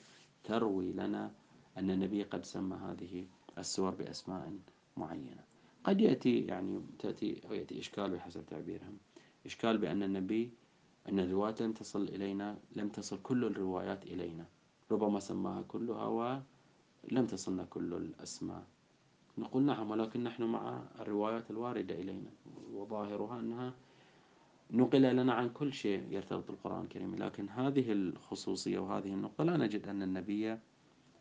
تروي 0.43 0.91
لنا 0.91 1.31
أن 1.77 1.91
النبي 1.91 2.23
قد 2.23 2.45
سمى 2.45 2.75
هذه 2.75 3.25
السور 3.57 3.91
بأسماء 3.91 4.53
معينة؟ 4.97 5.43
قد 5.83 6.01
يأتي 6.01 6.39
يعني 6.39 6.81
تأتي 6.99 7.41
أو 7.49 7.53
يأتي 7.53 7.79
إشكال 7.79 8.09
بحسب 8.11 8.45
تعبيرهم. 8.45 8.97
إشكال 9.45 9.77
بأن 9.77 10.03
النبي 10.03 10.51
أن 11.09 11.19
الروايات 11.19 11.61
لم 11.61 11.73
تصل 11.73 12.03
إلينا 12.03 12.57
لم 12.75 12.89
تصل 12.89 13.21
كل 13.21 13.45
الروايات 13.45 14.03
إلينا. 14.05 14.45
ربما 14.91 15.19
سماها 15.19 15.61
كلها 15.61 16.05
ولم 16.07 17.25
تصلنا 17.27 17.63
كل 17.63 17.93
الأسماء. 17.93 18.63
نقول 19.37 19.63
نعم 19.63 19.91
ولكن 19.91 20.23
نحن 20.23 20.43
مع 20.43 20.81
الروايات 20.99 21.51
الواردة 21.51 21.95
إلينا 21.95 22.31
وظاهرها 22.73 23.39
أنها 23.39 23.73
نقل 24.71 25.01
لنا 25.01 25.33
عن 25.33 25.49
كل 25.49 25.73
شيء 25.73 26.07
يرتبط 26.11 26.47
بالقرآن 26.47 26.83
الكريم. 26.83 27.15
لكن 27.15 27.49
هذه 27.49 27.91
الخصوصية 27.91 28.79
وهذه 28.79 29.13
النقطة 29.13 29.43
لا 29.43 29.57
نجد 29.57 29.87
أن 29.87 30.03
النبي 30.03 30.57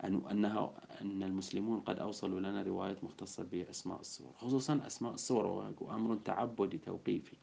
أن 0.04 0.22
أنها 0.30 0.72
أن 1.00 1.22
المسلمون 1.22 1.80
قد 1.80 1.98
أوصلوا 1.98 2.40
لنا 2.40 2.62
رواية 2.62 2.96
مختصة 3.02 3.44
بأسماء 3.44 4.00
الصور 4.00 4.32
خصوصا 4.38 4.86
أسماء 4.86 5.14
الصور 5.14 5.74
وأمر 5.80 6.16
تعبدي 6.16 6.78
توقيفي. 6.78 7.36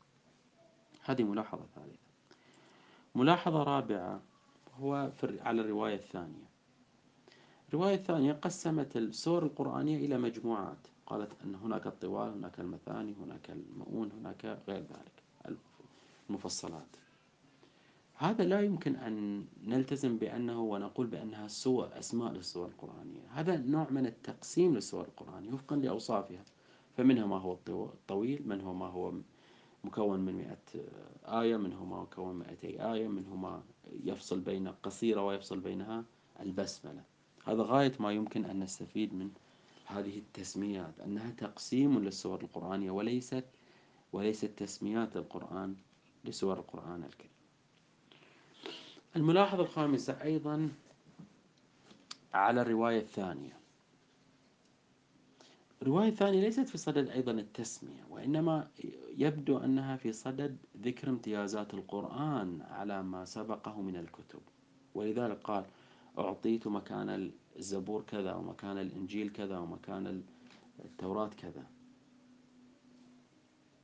هذه 1.05 1.23
ملاحظة 1.23 1.65
ثالثة. 1.75 1.97
ملاحظة 3.15 3.63
رابعة. 3.63 4.21
هو 4.79 5.11
على 5.23 5.61
الرواية 5.61 5.95
الثانية. 5.95 6.49
الرواية 7.69 7.95
الثانية 7.95 8.33
قسمت 8.33 8.97
السور 8.97 9.43
القرآنية 9.43 10.05
إلى 10.05 10.17
مجموعات. 10.17 10.87
قالت 11.05 11.31
أن 11.43 11.55
هناك 11.55 11.87
الطوال 11.87 12.29
هناك 12.31 12.59
المثاني 12.59 13.13
هناك 13.13 13.49
المؤون 13.49 14.11
هناك 14.11 14.59
غير 14.67 14.79
ذلك 14.79 15.57
المفصلات. 16.29 16.87
هذا 18.15 18.43
لا 18.43 18.61
يمكن 18.61 18.95
أن 18.95 19.45
نلتزم 19.63 20.17
بأنه 20.17 20.61
ونقول 20.61 21.07
بأنها 21.07 21.47
سور 21.47 21.89
أسماء 21.99 22.31
للسور 22.31 22.67
القرآنية. 22.67 23.27
هذا 23.31 23.57
نوع 23.57 23.89
من 23.89 24.05
التقسيم 24.05 24.73
للسور 24.75 25.05
القرآنية 25.05 25.53
وفقا 25.53 25.75
لأوصافها. 25.75 26.43
فمنها 26.97 27.25
ما 27.25 27.37
هو 27.37 27.57
الطويل 27.67 28.47
منه 28.47 28.73
ما 28.73 28.87
هو 28.87 29.13
مكون 29.83 30.19
من 30.19 30.33
مئة 30.33 30.81
آية 31.41 31.57
منه 31.57 31.85
ما 31.85 32.01
مكون 32.01 32.35
مئتي 32.35 32.93
آية 32.93 33.07
منه 33.07 33.35
ما 33.35 33.63
يفصل 34.03 34.39
بين 34.39 34.67
قصيرة 34.67 35.25
ويفصل 35.25 35.59
بينها 35.59 36.03
البسملة. 36.39 37.03
هذا 37.45 37.63
غاية 37.63 37.93
ما 37.99 38.11
يمكن 38.11 38.45
أن 38.45 38.59
نستفيد 38.59 39.13
من 39.13 39.31
هذه 39.85 40.17
التسميات 40.17 40.99
أنها 40.99 41.31
تقسيم 41.31 41.99
للسور 41.99 42.41
القرآنية 42.41 42.91
وليست 42.91 43.45
وليست 44.13 44.45
تسميات 44.45 45.15
القرآن 45.17 45.75
لسور 46.25 46.59
القرآن 46.59 47.03
الكريم. 47.03 47.31
الملاحظة 49.15 49.63
الخامسة 49.63 50.23
أيضا 50.23 50.69
على 52.33 52.61
الرواية 52.61 52.99
الثانية. 52.99 53.62
الرواية 55.83 56.09
الثانية 56.09 56.41
ليست 56.41 56.67
في 56.67 56.77
صدد 56.77 57.09
أيضا 57.09 57.31
التسمية 57.31 58.03
وإنما 58.09 58.67
يبدو 59.17 59.57
أنها 59.57 59.95
في 59.95 60.11
صدد 60.11 60.57
ذكر 60.81 61.09
امتيازات 61.09 61.73
القرآن 61.73 62.61
على 62.61 63.03
ما 63.03 63.25
سبقه 63.25 63.81
من 63.81 63.95
الكتب. 63.95 64.39
ولذلك 64.95 65.37
قال 65.43 65.65
أعطيت 66.17 66.67
مكان 66.67 67.31
الزبور 67.55 68.01
كذا 68.01 68.33
ومكان 68.33 68.77
الإنجيل 68.77 69.29
كذا 69.29 69.57
ومكان 69.57 70.23
التوراة 70.85 71.27
كذا. 71.27 71.65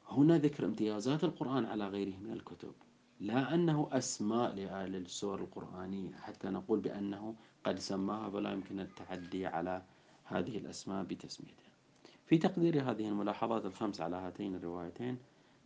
هنا 0.10 0.38
ذكر 0.38 0.66
امتيازات 0.66 1.24
القرآن 1.24 1.66
على 1.66 1.88
غيره 1.88 2.18
من 2.18 2.32
الكتب 2.32 2.74
لا 3.20 3.54
أنه 3.54 3.90
أسماء 3.92 4.54
للسور 4.86 5.40
القرآنية 5.40 6.16
حتى 6.16 6.50
نقول 6.50 6.80
بأنه 6.80 7.36
قد 7.64 7.80
سماها 7.80 8.30
فلا 8.30 8.52
يمكن 8.52 8.80
التعدي 8.80 9.46
على 9.46 9.84
هذه 10.24 10.58
الأسماء 10.58 11.04
بتسميتها 11.04 11.69
في 12.30 12.38
تقدير 12.38 12.92
هذه 12.92 13.08
الملاحظات 13.08 13.66
الخمس 13.66 14.02
على 14.02 14.16
هاتين 14.16 14.56
الروايتين 14.56 15.18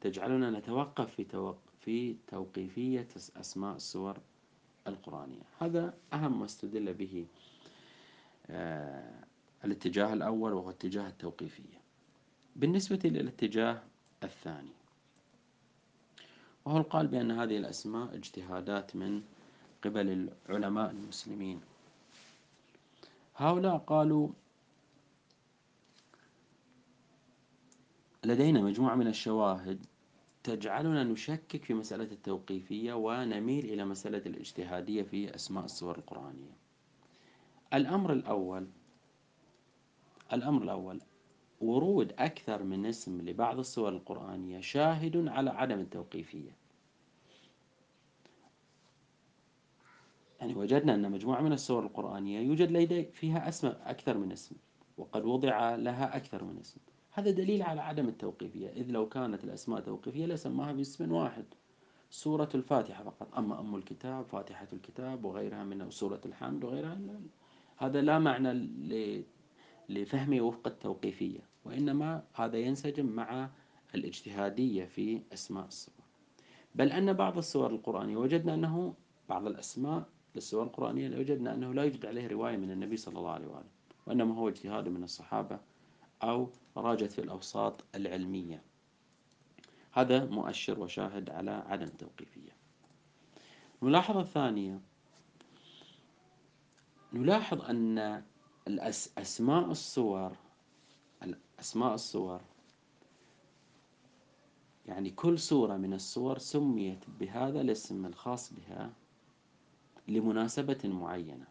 تجعلنا 0.01 0.51
نتوقف 0.51 1.15
في, 1.15 1.23
توق... 1.23 1.57
في 1.81 2.15
توقيفية 2.27 3.07
أسماء 3.37 3.75
السور 3.75 4.17
القرآنية. 4.87 5.41
هذا 5.59 5.93
أهم 6.13 6.39
ما 6.39 6.45
استدل 6.45 6.93
به 6.93 7.25
آه 8.49 9.23
الاتجاه 9.65 10.13
الأول 10.13 10.53
وهو 10.53 10.69
اتجاه 10.69 11.07
التوقيفية. 11.07 11.81
بالنسبة 12.55 12.99
للاتجاه 13.03 13.81
الثاني 14.23 14.71
وهو 16.65 16.77
القال 16.77 17.07
بأن 17.07 17.31
هذه 17.31 17.57
الأسماء 17.57 18.15
اجتهادات 18.15 18.95
من 18.95 19.21
قبل 19.83 20.29
العلماء 20.49 20.91
المسلمين. 20.91 21.61
هؤلاء 23.35 23.77
قالوا 23.77 24.29
لدينا 28.25 28.61
مجموعة 28.61 28.95
من 28.95 29.07
الشواهد 29.07 29.85
تجعلنا 30.43 31.03
نشكك 31.03 31.63
في 31.63 31.73
مسألة 31.73 32.03
التوقيفية 32.03 32.93
ونميل 32.93 33.65
إلى 33.65 33.85
مسألة 33.85 34.17
الاجتهادية 34.25 35.03
في 35.03 35.35
أسماء 35.35 35.65
السور 35.65 35.97
القرآنية. 35.97 36.57
الأمر 37.73 38.13
الأول 38.13 38.67
الأمر 40.33 40.63
الأول 40.63 41.01
ورود 41.61 42.13
أكثر 42.19 42.63
من 42.63 42.85
اسم 42.85 43.21
لبعض 43.21 43.59
السور 43.59 43.89
القرآنية 43.89 44.59
شاهد 44.59 45.27
على 45.27 45.49
عدم 45.49 45.79
التوقيفية. 45.79 46.51
يعني 50.39 50.55
وجدنا 50.55 50.93
أن 50.95 51.11
مجموعة 51.11 51.41
من 51.41 51.53
السور 51.53 51.83
القرآنية 51.83 52.39
يوجد 52.39 52.71
لدي 52.71 53.03
فيها 53.03 53.49
اسم 53.49 53.67
أكثر 53.67 54.17
من 54.17 54.31
اسم 54.31 54.55
وقد 54.97 55.25
وضع 55.25 55.75
لها 55.75 56.17
أكثر 56.17 56.43
من 56.43 56.59
اسم. 56.59 56.79
هذا 57.15 57.31
دليل 57.31 57.61
على 57.61 57.81
عدم 57.81 58.07
التوقيفية 58.07 58.69
إذ 58.69 58.91
لو 58.91 59.09
كانت 59.09 59.43
الأسماء 59.43 59.81
توقيفية 59.81 60.25
لسماها 60.25 60.71
باسم 60.71 61.11
واحد 61.11 61.45
سورة 62.09 62.49
الفاتحة 62.55 63.03
فقط. 63.03 63.37
أما 63.37 63.59
أم 63.59 63.75
الكتاب 63.75 64.25
فاتحة 64.25 64.67
الكتاب 64.73 65.25
وغيرها 65.25 65.63
من 65.63 65.91
سورة 65.91 66.21
الحمد 66.25 66.63
وغيرها 66.63 66.99
هذا 67.77 68.01
لا 68.01 68.19
معنى 68.19 68.69
لفهمه 69.89 70.41
وفق 70.41 70.67
التوقيفية 70.67 71.39
وإنما 71.65 72.23
هذا 72.33 72.57
ينسجم 72.57 73.05
مع 73.05 73.49
الاجتهادية 73.95 74.85
في 74.85 75.21
أسماء 75.33 75.65
السور. 75.65 75.95
بل 76.75 76.91
أن 76.91 77.13
بعض 77.13 77.37
السور 77.37 77.69
القرآنية 77.69 78.17
وجدنا 78.17 78.53
أنه 78.53 78.93
بعض 79.29 79.47
الأسماء 79.47 80.05
للسور 80.35 80.63
القرآنية 80.63 81.19
وجدنا 81.19 81.53
أنه 81.53 81.73
لا 81.73 81.83
يوجد 81.83 82.05
عليه 82.05 82.27
رواية 82.27 82.57
من 82.57 82.71
النبي 82.71 82.97
صلى 82.97 83.19
الله 83.19 83.31
عليه 83.31 83.47
وآله 83.47 83.69
وإنما 84.07 84.35
هو 84.35 84.47
اجتهاد 84.49 84.87
من 84.87 85.03
الصحابة 85.03 85.59
أو 86.23 86.49
راجت 86.77 87.11
في 87.11 87.21
الأوساط 87.21 87.83
العلمية. 87.95 88.63
هذا 89.91 90.25
مؤشر 90.25 90.79
وشاهد 90.79 91.29
على 91.29 91.51
عدم 91.51 91.85
التوقيفية 91.85 92.51
الملاحظة 93.81 94.21
الثانية 94.21 94.81
نلاحظ 97.13 97.61
أن 97.61 98.23
أسماء 99.17 99.71
الصور 99.71 100.37
أسماء 101.59 101.93
الصور 101.93 102.41
يعني 104.85 105.09
كل 105.09 105.39
صورة 105.39 105.77
من 105.77 105.93
الصور 105.93 106.37
سميت 106.37 107.09
بهذا 107.19 107.61
الاسم 107.61 108.05
الخاص 108.05 108.53
بها 108.53 108.93
لمناسبة 110.07 110.79
معينة. 110.83 111.47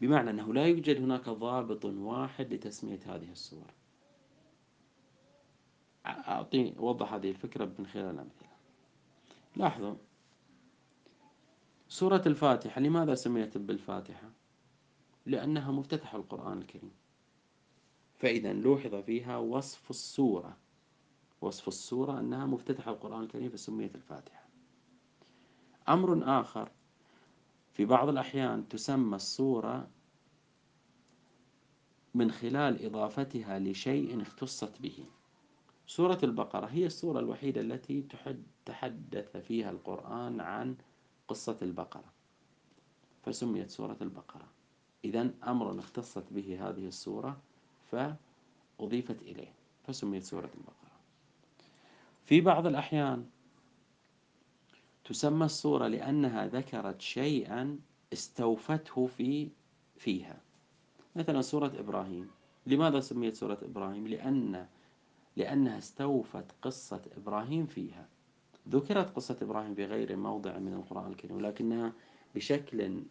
بمعنى 0.00 0.30
أنه 0.30 0.54
لا 0.54 0.66
يوجد 0.66 0.96
هناك 0.96 1.28
ضابط 1.28 1.84
واحد 1.84 2.54
لتسمية 2.54 3.00
هذه 3.06 3.30
الصور. 3.30 3.72
أعطي 6.06 6.74
وضح 6.78 7.12
هذه 7.12 7.30
الفكرة 7.30 7.72
من 7.78 7.86
خلال 7.86 8.14
الأمثلة. 8.14 8.48
لاحظوا 9.56 9.94
سورة 11.88 12.22
الفاتحة 12.26 12.80
لماذا 12.80 13.14
سميت 13.14 13.58
بالفاتحة؟ 13.58 14.30
لأنها 15.26 15.72
مفتتح 15.72 16.14
القرآن 16.14 16.58
الكريم. 16.58 16.92
فإذا 18.18 18.52
لوحظ 18.52 18.94
فيها 18.94 19.36
وصف 19.36 19.90
السورة. 19.90 20.56
وصف 21.40 21.68
السورة 21.68 22.20
أنها 22.20 22.46
مفتتح 22.46 22.88
القرآن 22.88 23.22
الكريم 23.22 23.50
فسميت 23.50 23.94
الفاتحة. 23.94 24.48
أمر 25.88 26.40
آخر 26.40 26.70
في 27.78 27.84
بعض 27.84 28.08
الأحيان 28.08 28.68
تسمى 28.68 29.16
الصورة 29.16 29.88
من 32.14 32.30
خلال 32.30 32.84
إضافتها 32.86 33.58
لشيء 33.58 34.22
اختصت 34.22 34.80
به. 34.80 35.04
سورة 35.86 36.18
البقرة 36.22 36.66
هي 36.66 36.86
السورة 36.86 37.20
الوحيدة 37.20 37.60
التي 37.60 38.04
تحدث 38.66 39.36
فيها 39.36 39.70
القرآن 39.70 40.40
عن 40.40 40.76
قصة 41.28 41.58
البقرة. 41.62 42.12
فسميت 43.22 43.70
سورة 43.70 43.96
البقرة. 44.00 44.48
إذا 45.04 45.30
أمر 45.46 45.78
اختصت 45.78 46.24
به 46.32 46.68
هذه 46.68 46.86
السورة 46.86 47.40
فأضيفت 47.90 49.22
إليه. 49.22 49.52
فسميت 49.86 50.22
سورة 50.22 50.50
البقرة. 50.54 50.98
في 52.24 52.40
بعض 52.40 52.66
الأحيان 52.66 53.26
تسمى 55.08 55.44
السورة 55.44 55.86
لأنها 55.86 56.46
ذكرت 56.46 57.00
شيئا 57.00 57.78
استوفته 58.12 59.06
في 59.06 59.48
فيها. 59.96 60.40
مثلا 61.16 61.42
سورة 61.42 61.72
إبراهيم. 61.78 62.30
لماذا 62.66 63.00
سميت 63.00 63.36
سورة 63.36 63.58
إبراهيم؟ 63.62 64.08
لأن 64.08 64.66
لأنها 65.36 65.78
استوفت 65.78 66.44
قصة 66.62 67.02
إبراهيم 67.16 67.66
فيها. 67.66 68.08
ذكرت 68.68 69.16
قصة 69.16 69.36
إبراهيم 69.42 69.74
في 69.74 69.84
غير 69.84 70.16
موضع 70.16 70.58
من 70.58 70.74
القرآن 70.74 71.10
الكريم 71.10 71.36
ولكنها 71.36 71.92
بشكل 72.34 73.02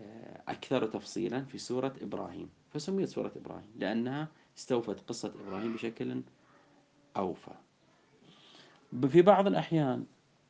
آه، 0.00 0.42
أكثر 0.48 0.86
تفصيلا 0.86 1.44
في 1.44 1.58
سورة 1.58 1.94
إبراهيم. 2.02 2.50
فسميت 2.72 3.08
سورة 3.08 3.32
إبراهيم 3.36 3.70
لأنها 3.76 4.28
استوفت 4.58 5.00
قصة 5.08 5.34
إبراهيم 5.46 5.74
بشكل 5.74 6.22
أوفى. 7.16 7.54
في 9.08 9.22
بعض 9.22 9.46
الأحيان 9.46 10.06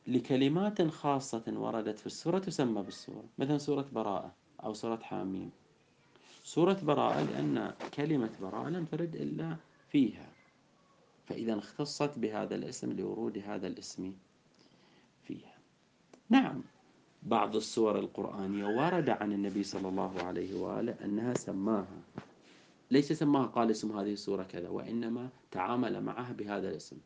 لكلمات 0.07 0.83
خاصة 0.83 1.43
وردت 1.57 1.99
في 1.99 2.07
السورة 2.07 2.39
تسمى 2.39 2.83
بالسورة 2.83 3.25
مثلا 3.39 3.59
سورة 3.59 3.87
براءة 3.93 4.33
أو 4.65 4.75
سورة 4.75 4.97
حاميم. 4.97 5.51
سورة 6.45 6.79
براءة 6.83 7.23
لأن 7.23 7.75
كلمة 7.95 8.31
براءة 8.41 8.69
لم 8.69 8.85
ترد 8.85 9.15
إلا 9.15 9.57
فيها 9.89 10.29
فإذا 11.27 11.59
اختصت 11.59 12.19
بهذا 12.19 12.55
الاسم 12.55 12.93
لورود 12.93 13.39
هذا 13.39 13.67
الاسم 13.67 14.13
فيها. 15.25 15.55
نعم 16.29 16.63
بعض 17.23 17.57
السور 17.57 17.99
القرآنية 17.99 18.67
ورد 18.67 19.11
عن 19.11 19.33
النبي 19.33 19.63
صلى 19.63 19.89
الله 19.89 20.23
عليه 20.23 20.61
وآله 20.61 20.97
أنها 21.05 21.35
سماها. 21.35 22.03
ليس 22.91 23.13
سماها 23.13 23.47
قال 23.47 23.71
اسم 23.71 23.99
هذه 23.99 24.13
السورة 24.13 24.43
كذا 24.43 24.69
وإنما 24.69 25.29
تعامل 25.51 26.03
معها 26.03 26.33
بهذا 26.33 26.71
الاسم. 26.71 26.97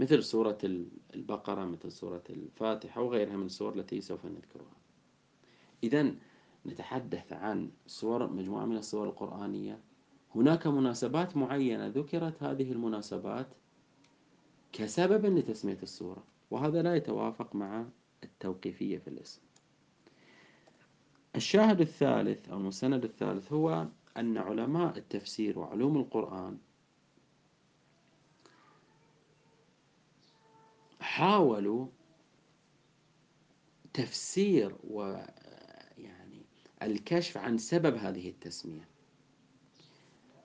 مثل 0.00 0.24
سورة 0.24 0.58
البقرة 1.14 1.64
مثل 1.64 1.92
سورة 1.92 2.22
الفاتحة 2.30 3.02
وغيرها 3.02 3.36
من 3.36 3.46
السور 3.46 3.74
التي 3.74 4.00
سوف 4.00 4.26
نذكرها. 4.26 4.76
إذا 5.82 6.14
نتحدث 6.66 7.32
عن 7.32 7.70
سور 7.86 8.32
مجموعة 8.32 8.64
من 8.64 8.76
السور 8.76 9.08
القرآنية. 9.08 9.78
هناك 10.34 10.66
مناسبات 10.66 11.36
معينة 11.36 11.86
ذكرت 11.86 12.42
هذه 12.42 12.72
المناسبات 12.72 13.46
كسبب 14.72 15.26
لتسمية 15.26 15.78
السورة 15.82 16.24
وهذا 16.50 16.82
لا 16.82 16.96
يتوافق 16.96 17.54
مع 17.54 17.84
التوقيفية 18.24 18.98
في 18.98 19.08
الاسم. 19.08 19.40
الشاهد 21.36 21.80
الثالث 21.80 22.48
أو 22.48 22.58
المستند 22.58 23.04
الثالث 23.04 23.52
هو 23.52 23.86
أن 24.16 24.38
علماء 24.38 24.98
التفسير 24.98 25.58
وعلوم 25.58 25.96
القرآن 25.96 26.58
حاولوا 31.20 31.86
تفسير 33.94 34.76
ويعني 34.84 36.46
الكشف 36.82 37.36
عن 37.36 37.58
سبب 37.58 37.96
هذه 37.96 38.28
التسمية. 38.28 38.88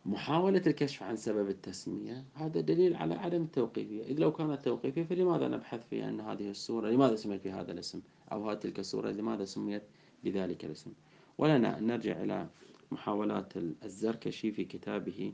محاولة 0.05 0.61
الكشف 0.67 1.03
عن 1.03 1.15
سبب 1.15 1.49
التسمية 1.49 2.25
هذا 2.33 2.61
دليل 2.61 2.95
على 2.95 3.15
عدم 3.15 3.41
التوقيفية 3.41 4.03
إذ 4.03 4.19
لو 4.19 4.31
كانت 4.31 4.61
توقيفية 4.61 5.03
فلماذا 5.03 5.47
نبحث 5.47 5.87
في 5.89 6.03
أن 6.03 6.19
هذه 6.19 6.49
السورة 6.49 6.89
لماذا 6.89 7.15
سميت 7.15 7.43
بهذا 7.43 7.71
الاسم؟ 7.71 8.01
أو 8.31 8.49
هذه 8.49 8.57
تلك 8.57 8.79
السورة 8.79 9.11
لماذا 9.11 9.45
سميت 9.45 9.83
بذلك 10.23 10.65
الاسم؟ 10.65 10.93
ولنا 11.37 11.79
نرجع 11.79 12.23
إلى 12.23 12.47
محاولات 12.91 13.57
الزركشي 13.57 14.51
في 14.51 14.65
كتابه 14.65 15.33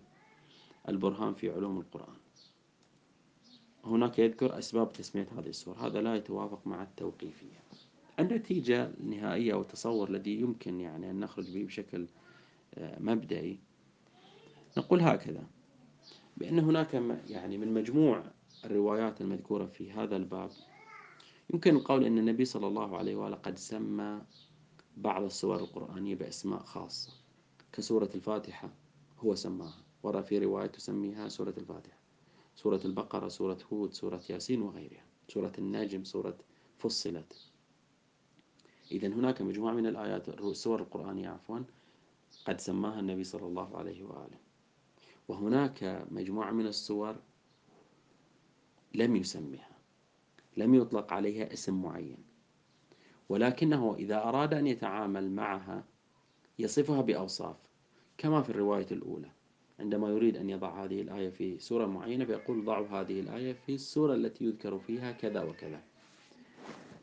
البرهان 0.90 1.34
في 1.34 1.50
علوم 1.50 1.80
القرآن. 1.80 2.16
هناك 3.86 4.20
يذكر 4.20 4.58
أسباب 4.60 4.94
تسمية 4.94 5.28
هذه 5.38 5.48
السورة 5.48 5.88
هذا 5.88 6.02
لا 6.02 6.16
يتوافق 6.16 6.68
مع 6.68 6.84
التوقيفية. 6.84 7.62
النتيجة 8.20 8.92
النهائية 9.00 9.54
أو 9.54 9.62
التصور 9.62 10.10
الذي 10.10 10.42
يمكن 10.42 10.80
يعني 10.80 11.12
أن 11.12 11.20
نخرج 11.20 11.54
به 11.54 11.64
بشكل 11.64 12.08
آه، 12.76 13.00
مبدئي 13.00 13.60
نقول 14.78 15.02
هكذا. 15.02 15.48
بأن 16.38 16.60
هناك 16.60 16.94
يعني 17.30 17.58
من 17.58 17.74
مجموع 17.74 18.24
الروايات 18.66 19.22
المذكورة 19.22 19.66
في 19.66 19.92
هذا 19.92 20.16
الباب 20.16 20.50
يمكن 21.54 21.76
القول 21.76 22.06
أن 22.06 22.18
النبي 22.18 22.46
صلى 22.46 22.68
الله 22.68 22.98
عليه 22.98 23.16
وآله 23.16 23.36
قد 23.36 23.58
سمى 23.58 24.22
بعض 24.98 25.24
السور 25.24 25.56
القرآنية 25.56 26.16
بأسماء 26.16 26.60
خاصة. 26.60 27.12
كسورة 27.74 28.10
الفاتحة 28.16 28.70
هو 29.20 29.36
سماها 29.36 29.84
ورى 30.04 30.24
في 30.24 30.40
رواية 30.40 30.68
تسميها 30.68 31.28
سورة 31.28 31.54
الفاتحة. 31.58 32.01
سورة 32.62 32.82
البقرة 32.86 33.28
سورة 33.28 33.58
هود 33.74 33.94
سورة 33.94 34.22
ياسين 34.30 34.62
وغيرها. 34.62 35.04
سورة 35.28 35.52
النجم 35.58 36.04
سورة 36.04 36.38
فصلت. 36.78 37.52
إذا 38.92 39.08
هناك 39.08 39.42
مجموعة 39.42 39.74
من 39.74 39.88
الآيات 39.88 40.30
السور 40.30 40.80
القرآنية 40.80 41.30
عفوا 41.30 41.60
قد 42.46 42.60
سماها 42.60 43.00
النبي 43.00 43.24
صلى 43.24 43.48
الله 43.48 43.78
عليه 43.78 44.04
وآله. 44.04 44.38
وهناك 45.28 46.08
مجموعة 46.12 46.52
من 46.52 46.68
السور 46.68 47.16
لم 48.94 49.16
يسمها 49.16 49.70
لم 50.58 50.76
يطلق 50.76 51.14
عليها 51.14 51.54
اسم 51.54 51.82
معين. 51.82 52.24
ولكنه 53.30 53.96
إذا 53.96 54.24
أراد 54.24 54.54
أن 54.54 54.68
يتعامل 54.68 55.32
معها 55.32 55.84
يصفها 56.60 57.02
بأوصاف 57.02 57.58
كما 58.18 58.42
في 58.42 58.50
الرواية 58.50 58.88
الأولى. 58.92 59.32
عندما 59.82 60.10
يريد 60.10 60.38
أن 60.38 60.50
يضع 60.50 60.84
هذه 60.84 61.02
الآية 61.02 61.30
في 61.30 61.60
سورة 61.60 61.86
معينة 61.86 62.26
فيقول 62.26 62.66
ضعوا 62.66 62.88
هذه 62.88 63.20
الآية 63.20 63.54
في 63.54 63.74
السورة 63.74 64.14
التي 64.16 64.46
يذكر 64.46 64.80
فيها 64.80 65.12
كذا 65.12 65.44
وكذا. 65.44 65.82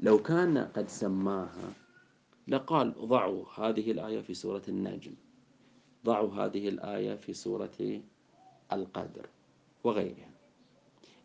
لو 0.00 0.18
كان 0.22 0.58
قد 0.58 0.88
سماها 0.88 1.72
لقال 2.48 2.94
ضعوا 2.98 3.44
هذه 3.56 3.90
الآية 3.90 4.20
في 4.20 4.34
سورة 4.34 4.62
النجم 4.68 5.12
ضعوا 6.04 6.34
هذه 6.34 6.68
الآية 6.68 7.14
في 7.14 7.32
سورة 7.32 8.00
القدر 8.72 9.26
وغيرها. 9.84 10.30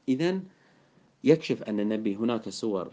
إذا 0.09 0.39
يكشف 1.23 1.63
أن 1.63 1.79
النبي 1.79 2.15
هناك 2.15 2.49
سور 2.49 2.91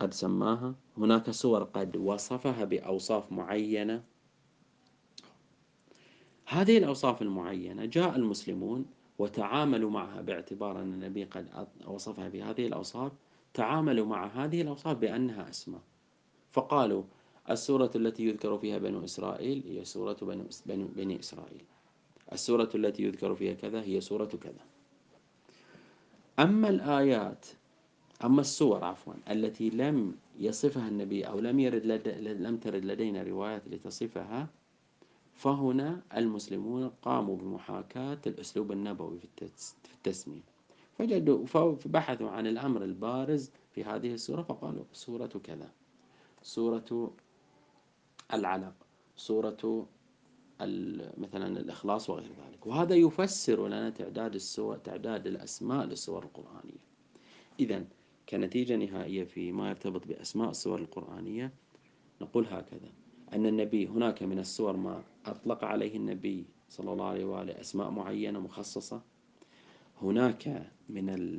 قد 0.00 0.14
سماها 0.14 0.74
هناك 0.96 1.30
سور 1.30 1.64
قد 1.64 1.96
وصفها 1.96 2.64
بأوصاف 2.64 3.32
معينة 3.32 4.02
هذه 6.52 6.78
الأوصاف 6.78 7.22
المعينة 7.22 7.84
جاء 7.84 8.16
المسلمون 8.16 8.86
وتعاملوا 9.18 9.90
معها 9.90 10.20
باعتبار 10.20 10.82
أن 10.82 10.92
النبي 10.92 11.24
قد 11.24 11.66
وصفها 11.86 12.28
بهذه 12.28 12.66
الأوصاف 12.66 13.12
تعاملوا 13.54 14.06
مع 14.06 14.26
هذه 14.26 14.62
الأوصاف 14.62 14.96
بأنها 14.96 15.50
أسماء 15.50 15.80
فقالوا 16.52 17.02
السورة 17.50 17.90
التي 17.96 18.26
يذكر 18.26 18.58
فيها 18.58 18.78
بنو 18.78 19.04
إسرائيل 19.04 19.62
هي 19.68 19.84
سورة 19.84 20.16
بنو 20.66 20.88
بني 20.96 21.20
إسرائيل 21.20 21.64
السورة 22.32 22.68
التي 22.74 23.02
يذكر 23.02 23.34
فيها 23.34 23.54
كذا 23.54 23.82
هي 23.82 24.00
سورة 24.00 24.24
كذا 24.42 24.64
أما 26.38 26.68
الآيات 26.68 27.46
أما 28.24 28.40
السور 28.40 28.84
عفوا 28.84 29.14
التي 29.30 29.70
لم 29.70 30.14
يصفها 30.38 30.88
النبي 30.88 31.22
أو 31.24 31.40
لم 31.40 31.60
يرد. 31.60 31.86
لم 32.40 32.56
ترد 32.56 32.84
لدينا 32.84 33.22
روايات 33.22 33.68
لتصفها 33.68 34.48
فهنا 35.42 36.02
المسلمون 36.16 36.88
قاموا 36.88 37.36
بمحاكاة 37.36 38.18
الأسلوب 38.26 38.72
النبوي 38.72 39.18
في 39.18 39.50
التسمية. 39.94 40.40
فجدوا 40.98 41.46
فبحثوا 41.46 42.30
عن 42.30 42.46
الأمر 42.46 42.84
البارز 42.84 43.50
في 43.72 43.84
هذه 43.84 44.14
السورة 44.14 44.42
فقالوا 44.42 44.84
سورة 44.92 45.26
كذا. 45.26 45.70
سورة 46.42 47.14
العلق 48.32 48.74
سورة 49.16 49.86
مثلا 51.18 51.46
الإخلاص 51.60 52.10
وغير 52.10 52.30
ذلك. 52.46 52.66
وهذا 52.66 52.94
يفسر 52.94 53.68
لنا 53.68 53.90
تعداد 53.90 54.34
السور 54.34 54.76
تعداد 54.76 55.26
الأسماء 55.26 55.86
للسور 55.86 56.22
القرآنية. 56.24 56.84
إذا 57.60 57.84
كنتيجة 58.28 58.76
نهائية 58.76 59.24
فيما 59.24 59.68
يرتبط 59.68 60.06
بأسماء 60.06 60.50
السور 60.50 60.78
القرآنية 60.78 61.52
نقول 62.20 62.46
هكذا. 62.46 63.01
أن 63.34 63.46
النبي 63.46 63.86
هناك 63.86 64.22
من 64.22 64.38
السور 64.38 64.76
ما 64.76 65.02
أطلق 65.26 65.64
عليه 65.64 65.96
النبي 65.96 66.44
صلى 66.68 66.92
الله 66.92 67.04
عليه 67.04 67.24
وآله 67.24 67.60
أسماء 67.60 67.90
معينة 67.90 68.40
مخصصة. 68.40 69.02
هناك 70.02 70.70
من 70.88 71.38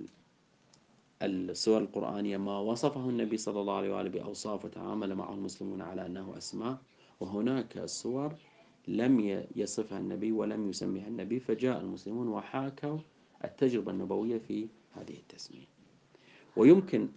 السور 1.21 1.81
القرآنية 1.81 2.37
ما 2.37 2.59
وصفه 2.59 3.09
النبي 3.09 3.37
صلى 3.37 3.61
الله 3.61 3.73
عليه 3.73 3.95
وآله 3.95 4.09
بأوصاف 4.09 4.65
وتعامل 4.65 5.15
معه 5.15 5.33
المسلمون 5.33 5.81
على 5.81 6.05
أنه 6.05 6.37
أسماء. 6.37 6.77
وهناك 7.19 7.85
سور 7.85 8.35
لم 8.87 9.45
يصفها 9.55 9.99
النبي 9.99 10.31
ولم 10.31 10.69
يسميها 10.69 11.07
النبي 11.07 11.39
فجاء 11.39 11.81
المسلمون 11.81 12.27
وحاكوا 12.27 12.97
التجربة 13.43 13.91
النبوية 13.91 14.37
في 14.37 14.67
هذه 14.91 15.17
التسمية. 15.17 15.67
ويمكن 16.55 17.09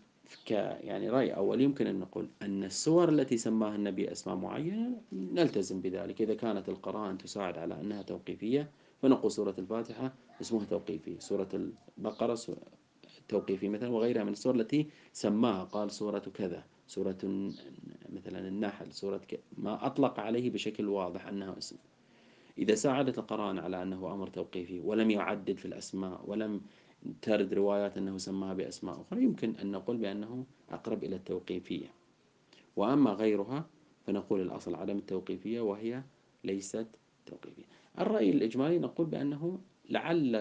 ك 0.46 0.50
يعني 0.50 1.10
رأي 1.10 1.30
أول 1.30 1.60
يمكن 1.60 1.86
أن 1.86 1.98
نقول 1.98 2.28
أن 2.42 2.64
السور 2.64 3.08
التي 3.08 3.36
سماها 3.36 3.74
النبي 3.74 4.12
أسماء 4.12 4.36
معينة 4.36 5.00
نلتزم 5.12 5.80
بذلك. 5.80 6.22
إذا 6.22 6.34
كانت 6.34 6.68
القرآن 6.68 7.18
تساعد 7.18 7.58
على 7.58 7.80
أنها 7.80 8.02
توقيفية 8.02 8.70
فنقول 9.02 9.30
سورة 9.32 9.54
الفاتحة 9.58 10.14
اسمها 10.40 10.64
توقيفي. 10.64 11.16
سورة 11.20 11.48
البقرة 11.98 12.38
توقيفي 13.28 13.68
مثلا 13.68 13.88
وغيرها 13.88 14.24
من 14.24 14.32
السور 14.32 14.54
التي 14.54 14.86
سماها. 15.12 15.64
قال 15.64 15.90
سورة 15.90 16.18
كذا 16.18 16.64
سورة 16.86 17.18
مثلا 18.12 18.48
النحل 18.48 18.92
سورة 18.92 19.16
ك... 19.18 19.40
ما 19.58 19.86
أطلق 19.86 20.20
عليه 20.20 20.50
بشكل 20.50 20.88
واضح 20.88 21.26
أنها 21.26 21.58
اسم. 21.58 21.76
إذا 22.58 22.74
ساعدت 22.74 23.18
القرآن 23.18 23.58
على 23.58 23.82
أنه 23.82 24.12
أمر 24.12 24.26
توقيفي 24.26 24.80
ولم 24.80 25.10
يعدد 25.10 25.58
في 25.58 25.64
الأسماء 25.64 26.20
ولم 26.26 26.60
ترد 27.22 27.54
روايات 27.54 27.96
أنه 27.96 28.18
سماها 28.18 28.54
بأسماء 28.54 29.00
أخرى 29.00 29.22
يمكن 29.22 29.56
أن 29.56 29.70
نقول 29.70 29.96
بأنه 29.96 30.44
أقرب 30.70 31.04
إلى 31.04 31.16
التوقيفية. 31.16 31.92
وأما 32.76 33.10
غيرها 33.10 33.66
فنقول 34.06 34.40
الأصل 34.40 34.74
عدم 34.74 34.96
التوقيفية 34.98 35.60
وهي 35.60 36.02
ليست 36.44 36.86
توقيفية. 37.26 37.64
الرأي 37.98 38.30
الإجمالي 38.30 38.78
نقول 38.78 39.06
بأنه 39.06 39.58
لعل 39.90 40.32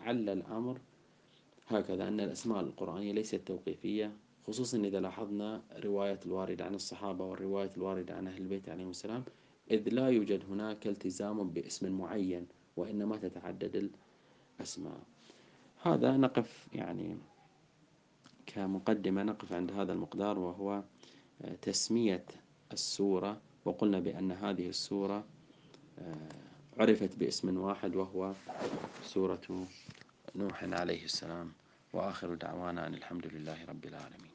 لعل 0.00 0.28
الأمر 0.28 0.80
هكذا 1.66 2.08
أن 2.08 2.20
الأسماء 2.20 2.60
القرآنية 2.60 3.12
ليست 3.12 3.40
توقيفية 3.46 4.12
خصوصا 4.46 4.78
إذا 4.78 5.00
لاحظنا 5.00 5.62
رواية 5.84 6.20
الواردة 6.26 6.64
عن 6.64 6.74
الصحابة 6.74 7.24
والرواية 7.24 7.70
الواردة 7.76 8.14
عن 8.14 8.26
أهل 8.26 8.42
البيت 8.42 8.68
عليهم 8.68 8.90
السلام 8.90 9.24
إذ 9.70 9.88
لا 9.88 10.08
يوجد 10.08 10.44
هناك 10.50 10.86
التزام 10.86 11.50
باسم 11.50 11.98
معين 11.98 12.46
وإنما 12.76 13.16
تتعدد 13.16 13.90
الأسماء. 14.60 15.00
هذا 15.82 16.16
نقف 16.16 16.68
يعني 16.72 17.16
كمقدمة 18.46 19.22
نقف 19.22 19.52
عند 19.52 19.72
هذا 19.72 19.92
المقدار 19.92 20.38
وهو 20.38 20.82
تسمية 21.62 22.24
السورة 22.72 23.40
وقلنا 23.64 24.00
بأن 24.00 24.32
هذه 24.32 24.68
السورة 24.68 25.24
آه، 25.98 26.14
عرفت 26.78 27.18
باسم 27.18 27.58
واحد 27.58 27.96
وهو 27.96 28.32
سورة 29.04 29.66
نوح 30.36 30.64
عليه 30.64 31.04
السلام. 31.04 31.52
وآخر 31.92 32.34
دعوانا 32.34 32.86
أن 32.86 32.94
الحمد 32.94 33.26
لله 33.26 33.64
رب 33.64 33.84
العالمين. 33.84 34.29